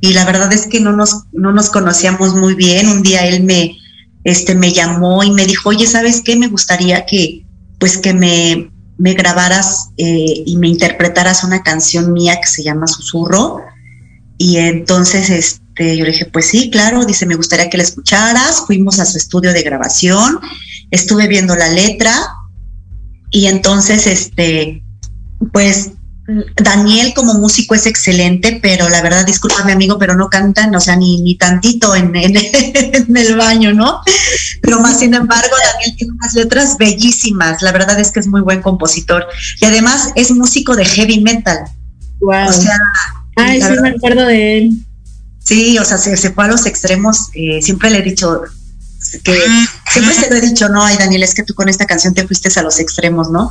[0.00, 2.88] y la verdad es que no nos, no nos conocíamos muy bien.
[2.88, 3.78] Un día él me,
[4.24, 6.36] este, me llamó y me dijo, oye, ¿sabes qué?
[6.36, 7.44] Me gustaría que,
[7.78, 12.86] pues, que me, me grabaras eh, y me interpretaras una canción mía que se llama
[12.86, 13.60] Susurro.
[14.38, 18.64] Y entonces, este, yo le dije, pues sí, claro, dice, me gustaría que la escucharas.
[18.66, 20.40] Fuimos a su estudio de grabación,
[20.90, 22.14] estuve viendo la letra
[23.30, 24.84] y entonces, este,
[25.52, 25.90] pues
[26.56, 30.80] Daniel como músico es excelente, pero la verdad, disculpa mi amigo, pero no cantan, o
[30.80, 34.00] sea, ni, ni tantito en, en, el baño, ¿no?
[34.62, 38.40] Pero más sin embargo, Daniel tiene unas letras bellísimas, la verdad es que es muy
[38.40, 39.26] buen compositor
[39.60, 41.58] y además es músico de heavy metal.
[42.20, 42.48] Wow.
[42.48, 42.78] O sea,
[43.36, 44.70] Ay, sí me acuerdo de él.
[45.44, 48.44] Sí, o sea, se, fue a los extremos, eh, siempre le he dicho
[49.22, 49.38] que,
[49.92, 52.26] siempre se lo he dicho, no, ay Daniel, es que tú con esta canción te
[52.26, 53.50] fuiste a los extremos, ¿no?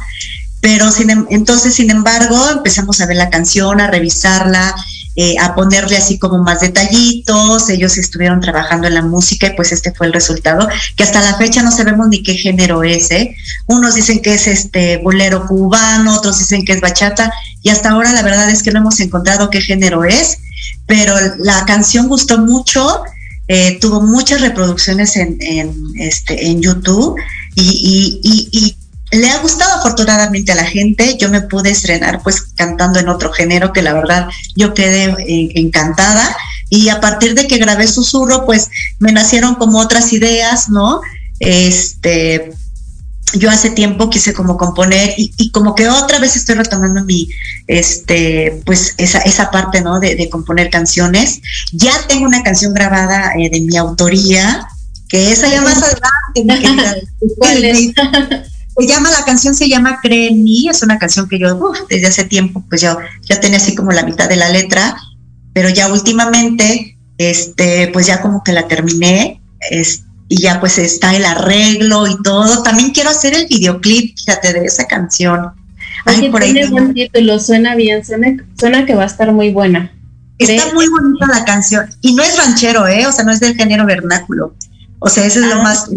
[0.64, 4.74] Pero sin, em, entonces, sin embargo, empezamos a ver la canción, a revisarla,
[5.18, 7.70] eh, a ponerle así como más detallitos.
[7.70, 11.36] Ellos estuvieron trabajando en la música y pues este fue el resultado, que hasta la
[11.36, 13.12] fecha no sabemos ni qué género es.
[13.12, 13.36] ¿eh?
[13.68, 18.14] Unos dicen que es este bolero cubano, otros dicen que es bachata y hasta ahora
[18.14, 20.38] la verdad es que no hemos encontrado qué género es,
[20.88, 23.02] pero la canción gustó mucho.
[23.50, 25.38] Eh, tuvo muchas reproducciones en,
[26.00, 27.18] este, en YouTube
[27.58, 28.78] y
[29.14, 31.18] le ha gustado afortunadamente a la gente.
[31.18, 35.52] Yo me pude estrenar pues cantando en otro género que la verdad yo quedé eh,
[35.56, 36.36] encantada.
[36.70, 41.02] Y a partir de que grabé Susurro, pues me nacieron como otras ideas, ¿no?
[41.40, 42.52] Este,
[43.34, 47.30] yo hace tiempo quise como componer y, como que otra vez estoy retomando mi,
[47.68, 50.00] este, pues esa, esa parte, ¿no?
[50.00, 51.42] De, componer canciones.
[51.72, 54.68] Ya tengo una canción grabada eh, de mi autoría,
[55.10, 57.06] que esa ya más adelante.
[57.38, 57.94] ¿Cuál es?
[58.78, 62.08] Se llama, la canción se llama Cree en mí, es una canción que yo desde
[62.08, 64.96] hace tiempo, pues yo ya tenía así como la mitad de la letra,
[65.54, 69.42] pero ya últimamente, este, pues ya como que la terminé,
[70.30, 72.64] y ya pues está el arreglo y todo.
[72.64, 75.52] También quiero hacer el videoclip, fíjate, de esa canción.
[76.06, 79.92] Ay, por tiene buen título, suena bien, suena, suena que va a estar muy buena.
[80.40, 81.86] Está muy bonita la canción.
[82.02, 83.06] Y no es ranchero, ¿eh?
[83.06, 84.56] O sea, no es del género vernáculo.
[85.06, 85.90] O sea, eso es lo ah, más,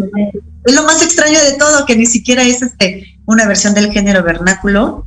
[0.65, 4.21] es lo más extraño de todo, que ni siquiera es este una versión del género
[4.21, 5.05] vernáculo,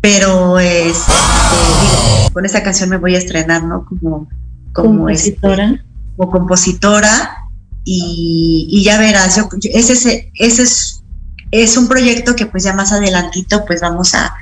[0.00, 3.84] pero es, este, con esa canción me voy a estrenar, ¿no?
[3.84, 4.28] Como,
[4.72, 5.84] como compositora.
[6.16, 7.48] como compositora
[7.82, 11.02] y, ya verás, yo, ese, ese es,
[11.50, 14.36] es un proyecto que pues ya más adelantito pues vamos a,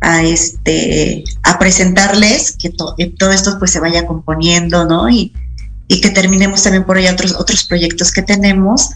[0.00, 5.10] a este a presentarles que todo esto pues se vaya componiendo, ¿no?
[5.10, 5.34] Y,
[5.88, 8.90] y que terminemos también por ahí otros, otros proyectos que tenemos.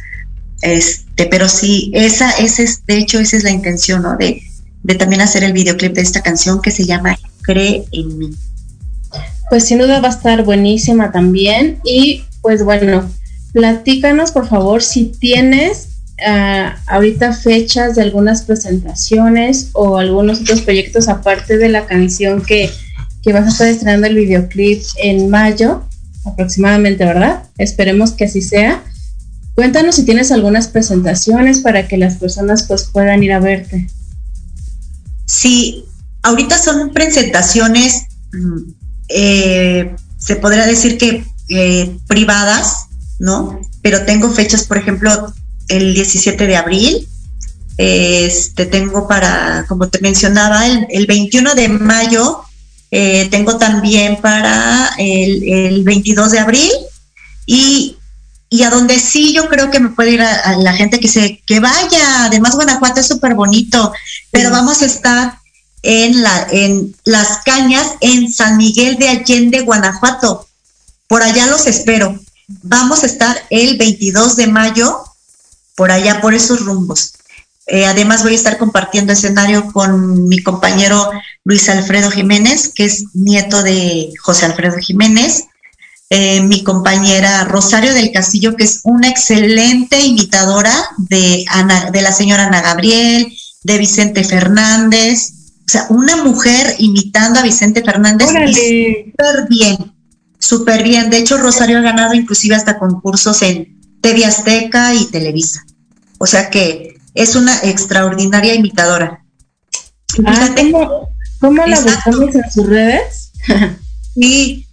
[0.63, 4.17] Este, pero sí, esa, ese es, de hecho, esa es la intención, ¿no?
[4.17, 4.43] De,
[4.83, 8.31] de también hacer el videoclip de esta canción que se llama Cree en mí.
[9.51, 11.79] Pues sin duda va a estar buenísima también.
[11.85, 13.09] Y pues bueno,
[13.53, 15.89] platícanos por favor si tienes
[16.27, 22.71] uh, ahorita fechas de algunas presentaciones o algunos otros proyectos aparte de la canción que,
[23.23, 25.88] que vas a estar estrenando el videoclip en mayo
[26.29, 27.45] aproximadamente, ¿verdad?
[27.59, 28.85] Esperemos que así sea.
[29.55, 33.89] Cuéntanos si tienes algunas presentaciones para que las personas pues puedan ir a verte.
[35.27, 35.85] Sí,
[36.23, 38.59] ahorita son presentaciones, mm,
[39.09, 42.87] eh, se podría decir que eh, privadas,
[43.19, 43.61] ¿no?
[43.83, 45.33] Pero tengo fechas, por ejemplo,
[45.69, 47.09] el 17 de abril,
[47.79, 52.43] este tengo para, como te mencionaba, el, el 21 de mayo
[52.91, 56.73] eh, tengo también para el, 22 de abril
[57.47, 57.97] y,
[58.65, 61.61] a donde sí yo creo que me puede ir a, la gente que se que
[61.61, 62.25] vaya.
[62.25, 63.93] Además Guanajuato es súper bonito,
[64.31, 65.39] pero vamos a estar
[65.83, 70.49] en, la, en Las Cañas, en San Miguel de Allende, Guanajuato.
[71.07, 72.19] Por allá los espero.
[72.63, 75.05] Vamos a estar el 22 de mayo
[75.77, 77.13] por allá, por esos rumbos.
[77.71, 81.11] Eh, además voy a estar compartiendo escenario con mi compañero
[81.45, 85.45] Luis Alfredo Jiménez, que es nieto de José Alfredo Jiménez,
[86.09, 91.45] eh, mi compañera Rosario del Castillo, que es una excelente imitadora de,
[91.93, 93.31] de la señora Ana Gabriel,
[93.65, 95.35] de Vicente Fernández,
[95.69, 99.93] o sea, una mujer imitando a Vicente Fernández súper bien,
[100.39, 101.11] súper bien.
[101.11, 105.67] De hecho, Rosario ha ganado inclusive hasta concursos en TV Azteca y Televisa.
[106.17, 109.25] O sea que es una extraordinaria imitadora.
[110.25, 110.55] Ah,
[111.41, 113.33] ¿cómo, la buscamos en sus redes?
[114.15, 114.67] sí,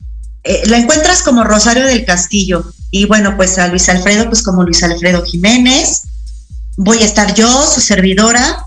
[0.44, 2.72] eh, la encuentras como Rosario del Castillo.
[2.92, 6.04] Y bueno, pues a Luis Alfredo, pues como Luis Alfredo Jiménez.
[6.78, 8.64] Voy a estar yo, su servidora.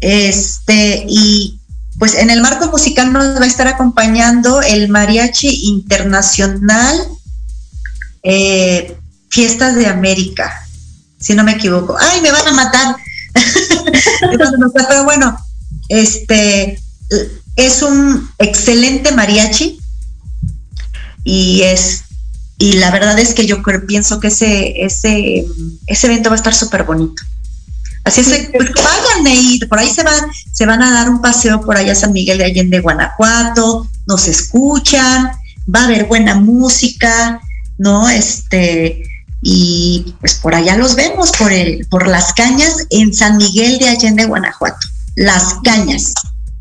[0.00, 1.58] Este, y
[1.98, 6.98] pues en el marco musical nos va a estar acompañando el Mariachi Internacional
[8.22, 8.94] eh,
[9.30, 10.66] Fiestas de América
[11.20, 11.96] si no me equivoco.
[11.98, 12.96] ¡Ay, me van a matar!
[14.88, 15.36] Pero bueno,
[15.88, 16.80] este
[17.56, 19.78] es un excelente mariachi
[21.24, 22.04] y es
[22.58, 25.46] y la verdad es que yo pienso que ese, ese,
[25.86, 27.22] ese evento va a estar súper bonito.
[28.04, 31.62] Así es, pues, váyanme y por ahí se van, se van a dar un paseo
[31.62, 35.30] por allá a San Miguel de Allende, Guanajuato, nos escuchan,
[35.74, 37.40] va a haber buena música,
[37.78, 38.10] ¿no?
[38.10, 39.04] Este,
[39.42, 43.88] y pues por allá los vemos, por el, por las cañas en San Miguel de
[43.88, 44.86] Allende, Guanajuato.
[45.16, 46.12] Las cañas.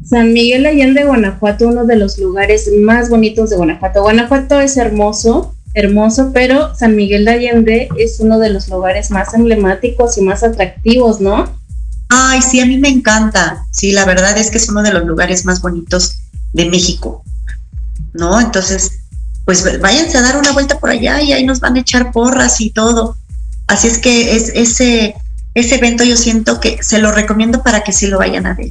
[0.03, 4.01] San Miguel de Allende, Guanajuato, uno de los lugares más bonitos de Guanajuato.
[4.01, 9.33] Guanajuato es hermoso, hermoso, pero San Miguel de Allende es uno de los lugares más
[9.33, 11.53] emblemáticos y más atractivos, ¿no?
[12.09, 13.65] Ay, sí, a mí me encanta.
[13.71, 16.17] Sí, la verdad es que es uno de los lugares más bonitos
[16.53, 17.23] de México,
[18.13, 18.39] ¿no?
[18.39, 18.98] Entonces,
[19.49, 22.61] pues váyanse a dar una vuelta por allá y ahí nos van a echar porras
[22.61, 23.17] y todo.
[23.65, 25.15] Así es que es, ese,
[25.55, 28.69] ese evento yo siento que se lo recomiendo para que sí lo vayan a ver.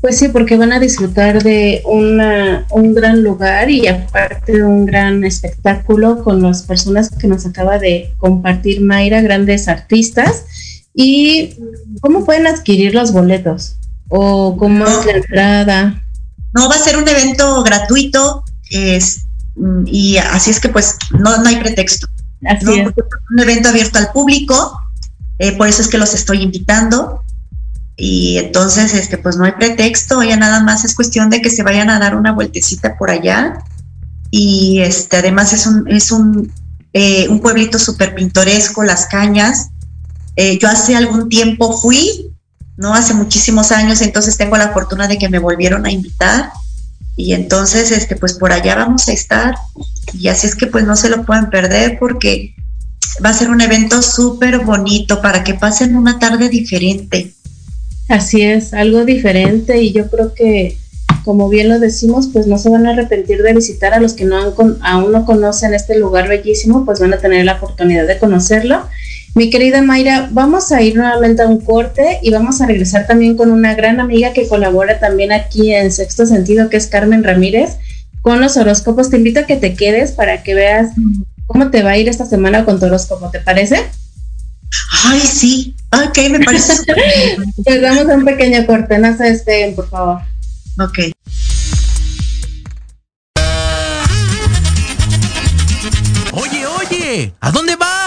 [0.00, 4.86] Pues sí, porque van a disfrutar de una, un gran lugar y aparte de un
[4.86, 10.46] gran espectáculo con las personas que nos acaba de compartir Mayra, grandes artistas.
[10.94, 11.56] ¿Y
[12.00, 13.76] cómo pueden adquirir los boletos?
[14.08, 16.02] ¿O cómo es la entrada?
[16.54, 19.23] No, va a ser un evento gratuito es,
[19.86, 22.08] y así es que pues no, no hay pretexto.
[22.46, 22.88] Así es.
[23.30, 24.78] Un evento abierto al público,
[25.38, 27.22] eh, por eso es que los estoy invitando
[27.96, 31.62] y entonces este pues no hay pretexto, ya nada más es cuestión de que se
[31.62, 33.58] vayan a dar una vueltecita por allá
[34.30, 36.52] y este además es un es un,
[36.92, 39.68] eh, un pueblito súper pintoresco, Las Cañas.
[40.36, 42.32] Eh, yo hace algún tiempo fui,
[42.76, 46.50] no hace muchísimos años, entonces tengo la fortuna de que me volvieron a invitar
[47.16, 49.54] y entonces este pues por allá vamos a estar
[50.12, 52.54] y así es que pues no se lo pueden perder porque
[53.24, 57.34] va a ser un evento súper bonito para que pasen una tarde diferente
[58.08, 60.76] Así es, algo diferente y yo creo que,
[61.24, 64.24] como bien lo decimos, pues no se van a arrepentir de visitar a los que
[64.24, 64.36] no
[64.82, 68.86] aún no conocen este lugar bellísimo, pues van a tener la oportunidad de conocerlo.
[69.34, 73.36] Mi querida Mayra, vamos a ir nuevamente a un corte y vamos a regresar también
[73.36, 77.78] con una gran amiga que colabora también aquí en Sexto Sentido, que es Carmen Ramírez,
[78.22, 79.10] con los horóscopos.
[79.10, 80.90] Te invito a que te quedes para que veas
[81.46, 83.84] cómo te va a ir esta semana con tu horóscopo, ¿te parece?
[85.04, 85.74] Ay, sí.
[85.90, 86.74] Ok, me parece.
[87.64, 90.20] pues damos un pequeño corte, no se despeguen, por favor.
[90.78, 90.98] Ok.
[96.32, 97.93] Oye, oye, ¿a dónde vas?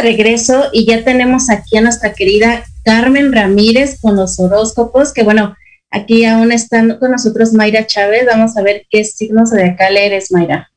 [0.00, 5.22] De regreso y ya tenemos aquí a nuestra querida Carmen Ramírez con los horóscopos, que
[5.22, 5.56] bueno,
[5.90, 8.26] aquí aún están con nosotros Mayra Chávez.
[8.26, 10.70] Vamos a ver qué signo zodiacal eres, Mayra.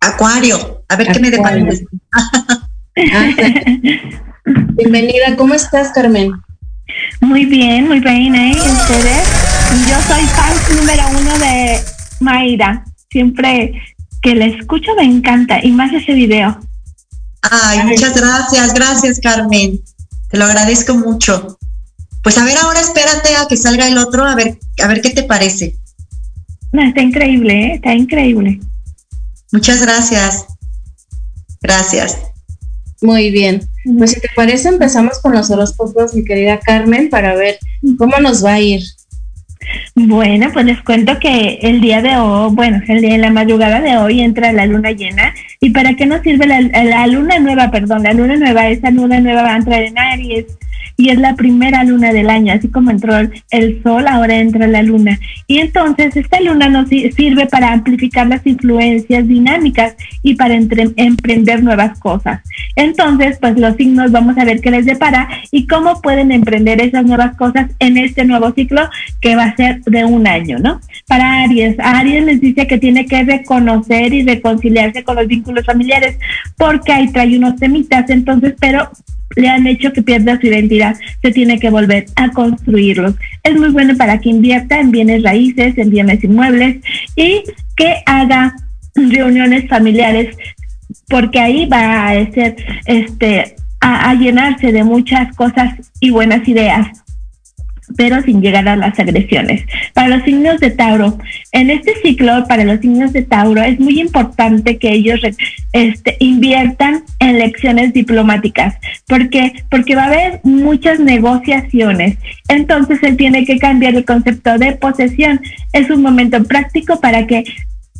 [0.00, 1.64] Acuario, a ver qué me depara.
[3.12, 3.28] Ah,
[4.74, 6.32] Bienvenida, ¿cómo estás, Carmen?
[7.20, 8.52] Muy bien, muy bien, ¿eh?
[8.52, 9.28] ¿Ustedes?
[9.88, 11.78] Yo soy fan número uno de
[12.20, 12.84] Mayra.
[13.10, 13.72] Siempre
[14.22, 16.58] que la escucho me encanta y más ese video.
[17.42, 19.80] Ay, muchas gracias, gracias, Carmen.
[20.30, 21.58] Te lo agradezco mucho.
[22.22, 25.10] Pues a ver, ahora espérate a que salga el otro, a ver, a ver qué
[25.10, 25.76] te parece.
[26.72, 27.74] No, está increíble, ¿eh?
[27.76, 28.60] está increíble.
[29.52, 30.46] Muchas gracias.
[31.62, 32.18] Gracias.
[33.00, 33.62] Muy bien.
[33.98, 37.58] Pues si te parece, empezamos con los horóscopos, mi querida Carmen, para ver
[37.98, 38.82] cómo nos va a ir.
[39.94, 43.80] Bueno, pues les cuento que el día de hoy, bueno, el día de la madrugada
[43.80, 45.34] de hoy entra la luna llena.
[45.60, 47.70] ¿Y para qué nos sirve la, la luna nueva?
[47.70, 50.46] Perdón, la luna nueva, esa luna nueva va a entrar en Aries
[50.96, 53.14] y es la primera luna del año, así como entró
[53.50, 55.18] el sol, ahora entra la luna.
[55.46, 61.98] Y entonces esta luna nos sirve para amplificar las influencias dinámicas y para emprender nuevas
[61.98, 62.40] cosas.
[62.76, 67.04] Entonces, pues los signos vamos a ver qué les depara y cómo pueden emprender esas
[67.04, 68.88] nuevas cosas en este nuevo ciclo
[69.20, 70.80] que va a ser de un año, ¿no?
[71.08, 76.18] Para Aries, Aries les dice que tiene que reconocer y reconciliarse con los vínculos familiares
[76.56, 78.90] porque ahí trae unos temitas, entonces, pero
[79.36, 83.14] le han hecho que pierda su identidad, se tiene que volver a construirlos.
[83.42, 86.76] Es muy bueno para que invierta en bienes raíces, en bienes inmuebles
[87.16, 87.42] y
[87.76, 88.54] que haga
[88.94, 90.36] reuniones familiares,
[91.08, 96.88] porque ahí va a ser este a, llenarse de muchas cosas y buenas ideas
[97.96, 99.64] pero sin llegar a las agresiones.
[99.94, 101.18] Para los signos de Tauro,
[101.52, 105.20] en este ciclo, para los signos de Tauro, es muy importante que ellos
[105.72, 108.74] este, inviertan en lecciones diplomáticas.
[109.06, 109.52] ¿Por qué?
[109.70, 112.18] Porque va a haber muchas negociaciones.
[112.48, 115.40] Entonces, él tiene que cambiar el concepto de posesión.
[115.72, 117.44] Es un momento práctico para que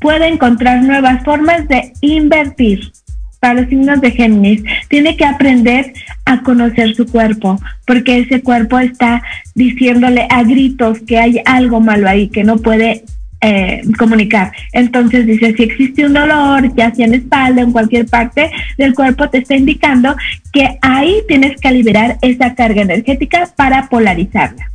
[0.01, 2.93] pueda encontrar nuevas formas de invertir
[3.41, 5.93] para los signos de Géminis, tiene que aprender
[6.25, 9.23] a conocer su cuerpo, porque ese cuerpo está
[9.55, 13.05] diciéndole a gritos que hay algo malo ahí, que no puede
[13.43, 14.53] eh, comunicar.
[14.73, 19.29] Entonces dice, si existe un dolor, ya sea en espalda, en cualquier parte del cuerpo,
[19.29, 20.17] te está indicando
[20.53, 24.71] que ahí tienes que liberar esa carga energética para polarizarla.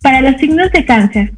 [0.00, 1.32] Para los signos de cáncer,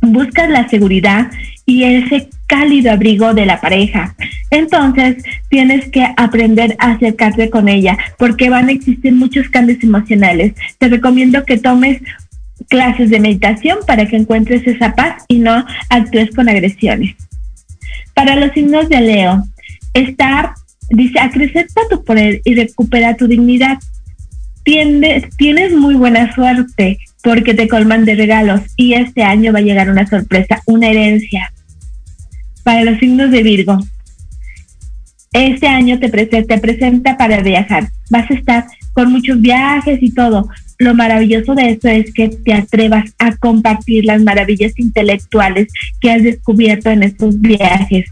[0.00, 1.30] buscas la seguridad
[1.66, 4.14] y ese cálido abrigo de la pareja.
[4.50, 10.54] Entonces, tienes que aprender a acercarte con ella porque van a existir muchos cambios emocionales.
[10.78, 12.02] Te recomiendo que tomes
[12.68, 17.14] clases de meditación para que encuentres esa paz y no actúes con agresiones.
[18.14, 19.44] Para los signos de Leo,
[19.94, 20.50] estar,
[20.90, 23.78] dice, acrecenta tu poder y recupera tu dignidad.
[24.64, 29.62] Tienes, tienes muy buena suerte porque te colman de regalos y este año va a
[29.62, 31.52] llegar una sorpresa, una herencia
[32.62, 33.78] para los signos de Virgo.
[35.32, 37.88] Este año te, presenta para viajar.
[38.10, 40.48] Vas a estar con muchos viajes y todo.
[40.78, 45.68] Lo maravilloso de esto es que te atrevas a compartir las maravillas intelectuales
[46.00, 48.06] que has descubierto en estos viajes.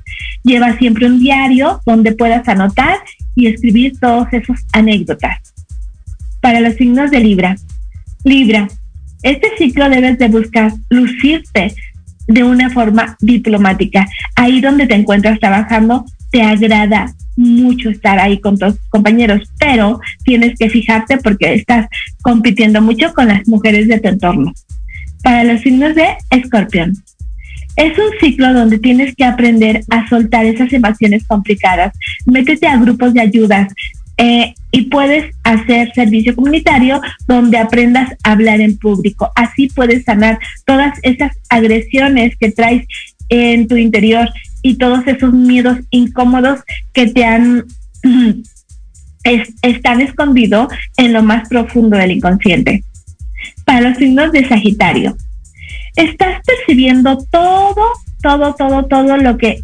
[0.44, 2.98] Lleva siempre un diario donde puedas anotar
[3.34, 5.38] y escribir todos esos anécdotas.
[6.40, 7.56] Para los signos de Libra.
[8.22, 8.68] Libra,
[9.22, 11.74] este ciclo debes de buscar lucirte,
[12.28, 14.06] de una forma diplomática.
[14.36, 20.58] Ahí donde te encuentras trabajando, te agrada mucho estar ahí con tus compañeros, pero tienes
[20.58, 21.86] que fijarte porque estás
[22.22, 24.52] compitiendo mucho con las mujeres de tu entorno.
[25.22, 26.92] Para los signos de escorpión,
[27.76, 31.96] es un ciclo donde tienes que aprender a soltar esas emociones complicadas.
[32.26, 33.72] Métete a grupos de ayudas,
[34.18, 39.30] eh, y puedes hacer servicio comunitario donde aprendas a hablar en público.
[39.36, 42.84] Así puedes sanar todas esas agresiones que traes
[43.28, 44.28] en tu interior
[44.62, 46.60] y todos esos miedos incómodos
[46.92, 47.64] que te han
[49.62, 52.82] están escondidos en lo más profundo del inconsciente.
[53.64, 55.16] Para los signos de Sagitario,
[55.96, 57.84] estás percibiendo todo,
[58.20, 59.62] todo, todo, todo lo que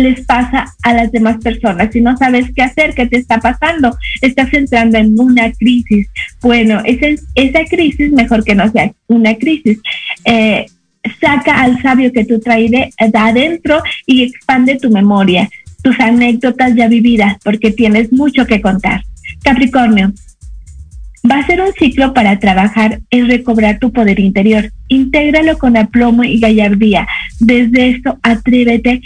[0.00, 1.90] les pasa a las demás personas.
[1.92, 6.08] Si no sabes qué hacer, qué te está pasando, estás entrando en una crisis.
[6.40, 9.78] Bueno, esa, esa crisis, mejor que no sea una crisis.
[10.24, 10.66] Eh,
[11.20, 15.48] saca al sabio que tú traes de, adentro y expande tu memoria,
[15.82, 19.02] tus anécdotas ya vividas, porque tienes mucho que contar.
[19.42, 20.12] Capricornio,
[21.30, 24.72] va a ser un ciclo para trabajar en recobrar tu poder interior.
[24.88, 27.06] Intégralo con aplomo y gallardía.
[27.38, 29.00] Desde esto, atrévete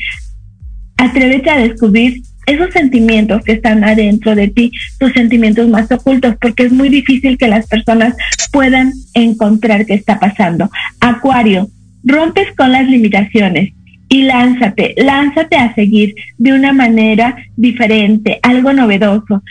[0.97, 6.64] Atrévete a descubrir esos sentimientos que están adentro de ti, tus sentimientos más ocultos, porque
[6.64, 8.14] es muy difícil que las personas
[8.53, 10.70] puedan encontrar qué está pasando.
[11.01, 11.68] Acuario,
[12.05, 13.72] rompes con las limitaciones
[14.09, 19.42] y lánzate, lánzate a seguir de una manera diferente, algo novedoso.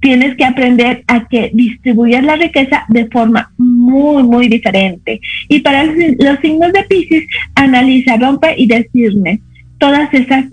[0.00, 5.20] Tienes que aprender a que distribuyas la riqueza de forma muy, muy diferente.
[5.48, 7.24] Y para los signos de Pisces,
[7.54, 9.40] analiza, rompe y decirme
[9.80, 10.44] todas esas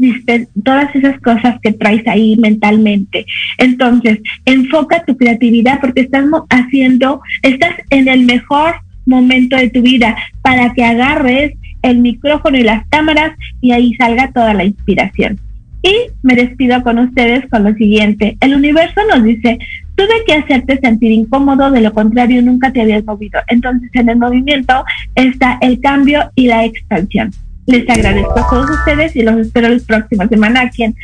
[0.64, 3.26] todas esas cosas que traes ahí mentalmente.
[3.60, 8.76] Entonces, enfoca tu creatividad porque estás haciendo, estás en el mejor
[9.06, 14.32] momento de tu vida para que agarres el micrófono y las cámaras y ahí salga
[14.32, 15.40] toda la inspiración.
[15.84, 18.38] Y me despido con ustedes con lo siguiente.
[18.40, 19.60] El universo nos dice,
[19.96, 23.40] tuve que hacerte sentir incómodo, de lo contrario nunca te habías movido.
[23.48, 27.32] Entonces en el movimiento está el cambio y la expansión.
[27.68, 30.96] Les agradezco a todos ustedes y los espero la próxima semana aquí en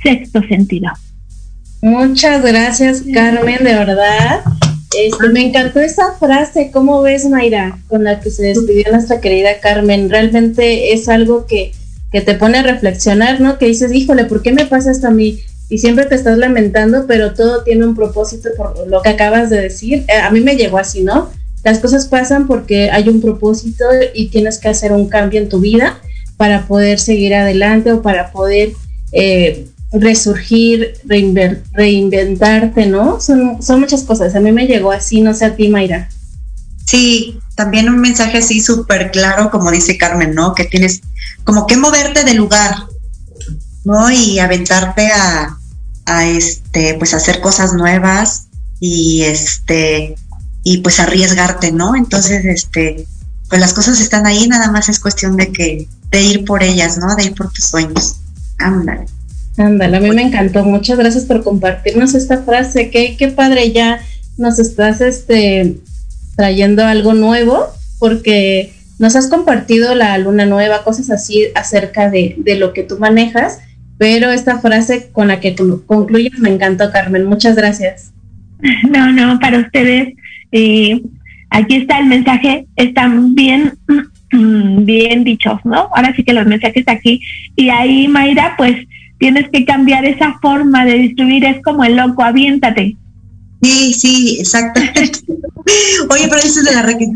[0.00, 0.92] Sexto Sentido.
[1.82, 4.42] Muchas gracias, Carmen, de verdad.
[4.96, 7.78] Este, me encantó esa frase, ¿cómo ves, Mayra?
[7.88, 10.08] Con la que se despidió nuestra querida Carmen.
[10.08, 11.72] Realmente es algo que,
[12.12, 13.58] que te pone a reflexionar, ¿no?
[13.58, 15.40] Que dices, híjole, ¿por qué me pasa esto a mí?
[15.68, 19.62] Y siempre te estás lamentando, pero todo tiene un propósito por lo que acabas de
[19.62, 20.04] decir.
[20.06, 21.32] Eh, a mí me llegó así, ¿no?
[21.64, 23.84] Las cosas pasan porque hay un propósito
[24.14, 25.98] y tienes que hacer un cambio en tu vida
[26.36, 28.72] para poder seguir adelante o para poder
[29.12, 33.20] eh, resurgir, reinventarte, ¿no?
[33.20, 34.34] Son, son muchas cosas.
[34.34, 36.08] A mí me llegó así, no sé a ti, Mayra.
[36.84, 40.54] Sí, también un mensaje así súper claro, como dice Carmen, ¿no?
[40.54, 41.00] Que tienes
[41.44, 42.74] como que moverte de lugar,
[43.84, 44.10] ¿no?
[44.10, 45.56] Y aventarte a,
[46.04, 48.48] a este, pues hacer cosas nuevas
[48.80, 50.16] y este,
[50.64, 51.94] y pues arriesgarte, ¿no?
[51.94, 53.06] Entonces, este,
[53.48, 56.98] pues las cosas están ahí, nada más es cuestión de que, de ir por ellas,
[56.98, 57.14] ¿no?
[57.14, 58.16] De ir por tus sueños.
[58.58, 59.04] Ándale.
[59.56, 60.64] Ándale, a mí me encantó.
[60.64, 62.90] Muchas gracias por compartirnos esta frase.
[62.90, 64.00] Qué, qué padre ya
[64.36, 65.76] nos estás este,
[66.34, 67.68] trayendo algo nuevo,
[68.00, 72.98] porque nos has compartido la luna nueva, cosas así acerca de, de lo que tú
[72.98, 73.58] manejas,
[73.98, 75.54] pero esta frase con la que
[75.86, 77.26] concluyes me encantó, Carmen.
[77.26, 78.10] Muchas gracias.
[78.88, 80.14] No, no, para ustedes.
[80.56, 81.02] Eh,
[81.50, 83.76] aquí está el mensaje, están bien,
[84.30, 85.88] bien dichos, ¿no?
[85.94, 87.20] Ahora sí que los mensajes aquí.
[87.56, 88.76] Y ahí, Mayra, pues
[89.18, 92.96] tienes que cambiar esa forma de distribuir, es como el loco, aviéntate.
[93.62, 95.02] Sí, sí, exactamente.
[96.10, 97.12] Oye, pero dices de la riqueza,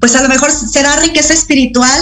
[0.00, 2.00] pues a lo mejor será riqueza espiritual.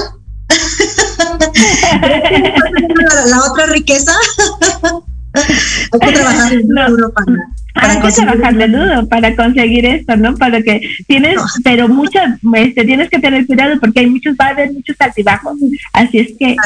[3.26, 4.12] la, otra riqueza.
[5.34, 7.36] Hay que trabajar duro para,
[7.74, 10.34] para Hay que trabajarle duro para conseguir esto, ¿no?
[10.36, 12.18] Para que tienes, pero mucho,
[12.54, 15.56] este, tienes que tener cuidado porque hay muchos, va a haber muchos altibajos.
[15.92, 16.56] Así es que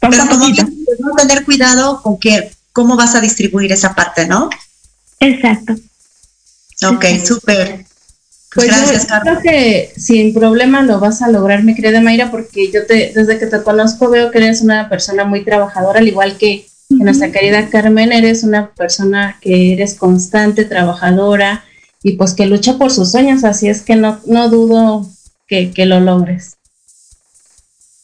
[0.00, 4.50] pero como no tener cuidado con que, cómo vas a distribuir esa parte, ¿no?
[5.20, 5.74] Exacto.
[6.86, 7.84] Ok, súper.
[8.54, 12.70] Pues, gracias, yo creo que sin problema lo vas a lograr, mi querida Mayra, porque
[12.70, 16.36] yo te, desde que te conozco veo que eres una persona muy trabajadora, al igual
[16.38, 16.66] que,
[16.98, 21.64] nuestra querida Carmen, eres una persona que eres constante, trabajadora
[22.02, 25.08] y pues que lucha por sus sueños, así es que no, no dudo
[25.46, 26.56] que, que lo logres.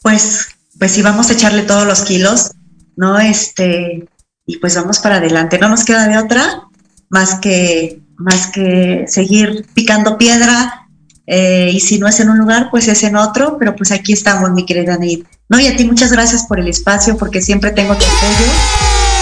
[0.01, 0.47] Pues
[0.81, 2.53] pues sí, vamos a echarle todos los kilos,
[2.95, 3.19] ¿no?
[3.19, 4.09] Este,
[4.47, 5.59] y pues vamos para adelante.
[5.59, 6.63] No nos queda de otra
[7.07, 10.87] más que, más que seguir picando piedra.
[11.27, 14.13] Eh, y si no es en un lugar, pues es en otro, pero pues aquí
[14.13, 15.23] estamos, mi querida Nid.
[15.51, 18.51] No, y a ti muchas gracias por el espacio, porque siempre tengo tu apoyo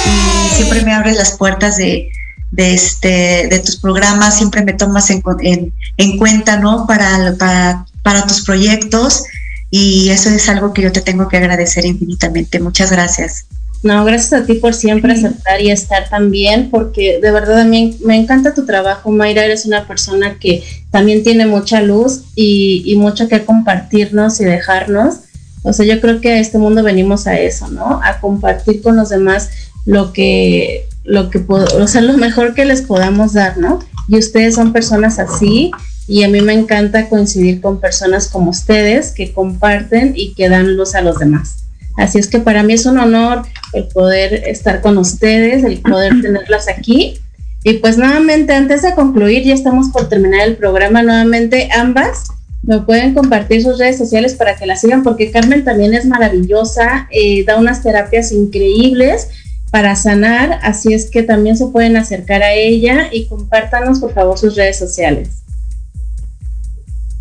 [0.05, 2.11] y siempre me abres las puertas de,
[2.51, 6.85] de, este, de tus programas, siempre me tomas en, en, en cuenta, ¿no?
[6.85, 9.23] Para, para, para tus proyectos
[9.71, 12.59] y eso es algo que yo te tengo que agradecer infinitamente.
[12.59, 13.47] Muchas gracias.
[13.81, 17.97] No, gracias a ti por siempre aceptar y estar también, porque de verdad a mí
[18.05, 22.97] me encanta tu trabajo, Mayra, eres una persona que también tiene mucha luz y, y
[22.97, 25.21] mucho que compartirnos y dejarnos.
[25.69, 28.01] O sea, yo creo que a este mundo venimos a eso, ¿no?
[28.03, 29.49] A compartir con los demás
[29.85, 33.79] lo que, lo que, o sea, lo mejor que les podamos dar, ¿no?
[34.07, 35.71] Y ustedes son personas así
[36.07, 40.75] y a mí me encanta coincidir con personas como ustedes que comparten y que dan
[40.75, 41.65] luz a los demás.
[41.97, 43.43] Así es que para mí es un honor
[43.73, 47.19] el poder estar con ustedes, el poder tenerlas aquí.
[47.63, 52.29] Y pues nuevamente, antes de concluir, ya estamos por terminar el programa, nuevamente ambas
[52.69, 57.07] me pueden compartir sus redes sociales para que la sigan, porque Carmen también es maravillosa,
[57.09, 59.27] eh, da unas terapias increíbles
[59.71, 64.37] para sanar, así es que también se pueden acercar a ella y compártanos por favor
[64.37, 65.29] sus redes sociales.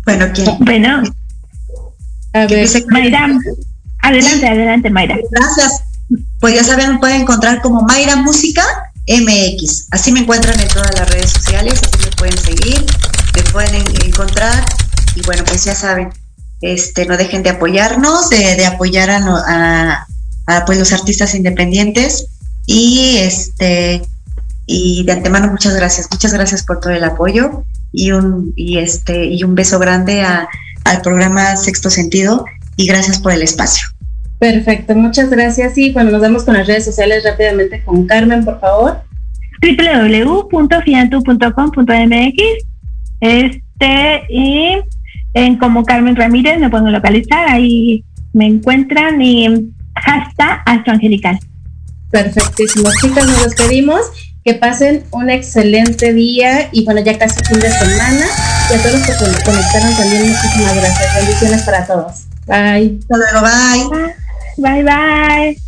[0.05, 0.55] Bueno, ¿quién?
[0.59, 1.01] Bueno.
[2.33, 3.27] A ver, Mayra.
[4.03, 5.17] Adelante, adelante, Mayra.
[5.31, 5.81] Gracias.
[6.39, 8.63] pues ya saben, me pueden encontrar como Mayra Música
[9.07, 9.87] MX.
[9.89, 12.85] Así me encuentran en todas las redes sociales, así me pueden seguir,
[13.35, 14.63] me pueden encontrar
[15.19, 16.09] y bueno, pues ya saben,
[16.61, 20.07] este, no dejen de apoyarnos, de, apoyar a,
[20.47, 22.27] a, pues los artistas independientes
[22.65, 24.01] y este
[24.65, 29.25] y de antemano muchas gracias, muchas gracias por todo el apoyo y un y este
[29.25, 32.45] y un beso grande al programa Sexto Sentido
[32.75, 33.87] y gracias por el espacio.
[34.39, 35.77] Perfecto, muchas gracias.
[35.77, 39.01] Y bueno, nos vemos con las redes sociales rápidamente con Carmen, por favor.
[39.61, 42.43] www.fiantu.com.mx
[43.19, 44.77] Este, y
[45.33, 48.03] en como Carmen Ramírez me pueden localizar, ahí
[48.33, 51.39] me encuentran y hasta Angelical.
[52.11, 54.01] Perfectísimo, chicas, nos despedimos.
[54.45, 58.25] Que pasen un excelente día y bueno, ya casi fin de semana.
[58.71, 61.15] Y a todos los que se conectaron también, muchísimas gracias.
[61.15, 62.23] Bendiciones para todos.
[62.47, 62.99] Bye.
[63.01, 64.13] Hasta luego, bye.
[64.57, 65.61] Bye bye.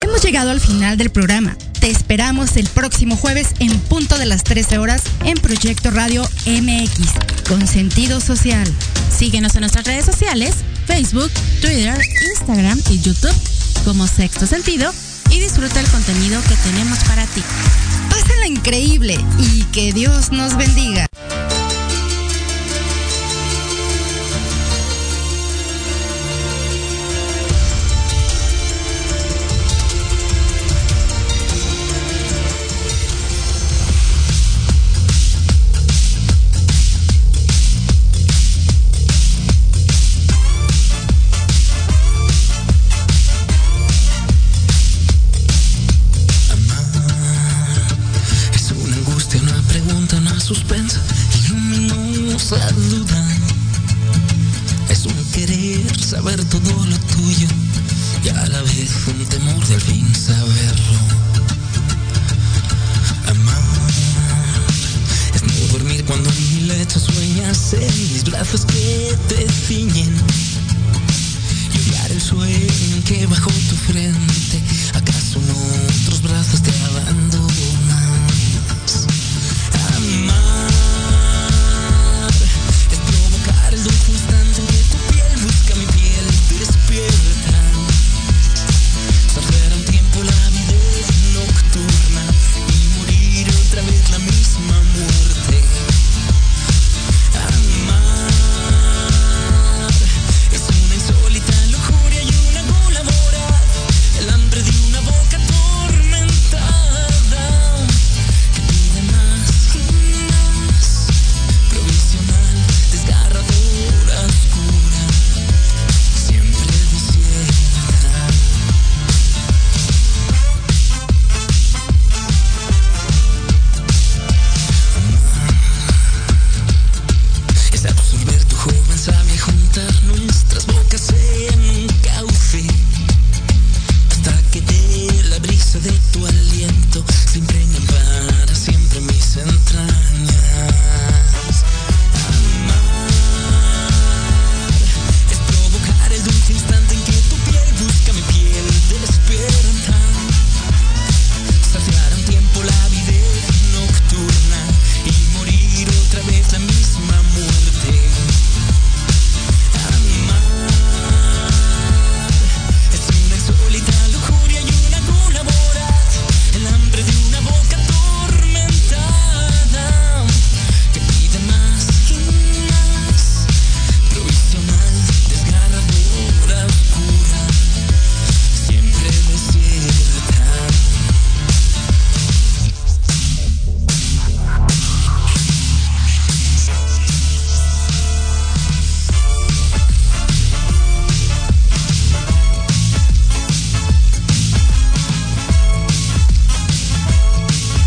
[0.00, 1.56] Hemos llegado al final del programa.
[1.84, 7.10] Te esperamos el próximo jueves en punto de las 13 horas en Proyecto Radio MX
[7.46, 8.66] con sentido social.
[9.14, 10.54] Síguenos en nuestras redes sociales,
[10.86, 11.30] Facebook,
[11.60, 13.34] Twitter, Instagram y YouTube
[13.84, 14.94] como Sexto Sentido
[15.28, 17.42] y disfruta el contenido que tenemos para ti.
[18.08, 21.06] Pásenla increíble y que Dios nos bendiga.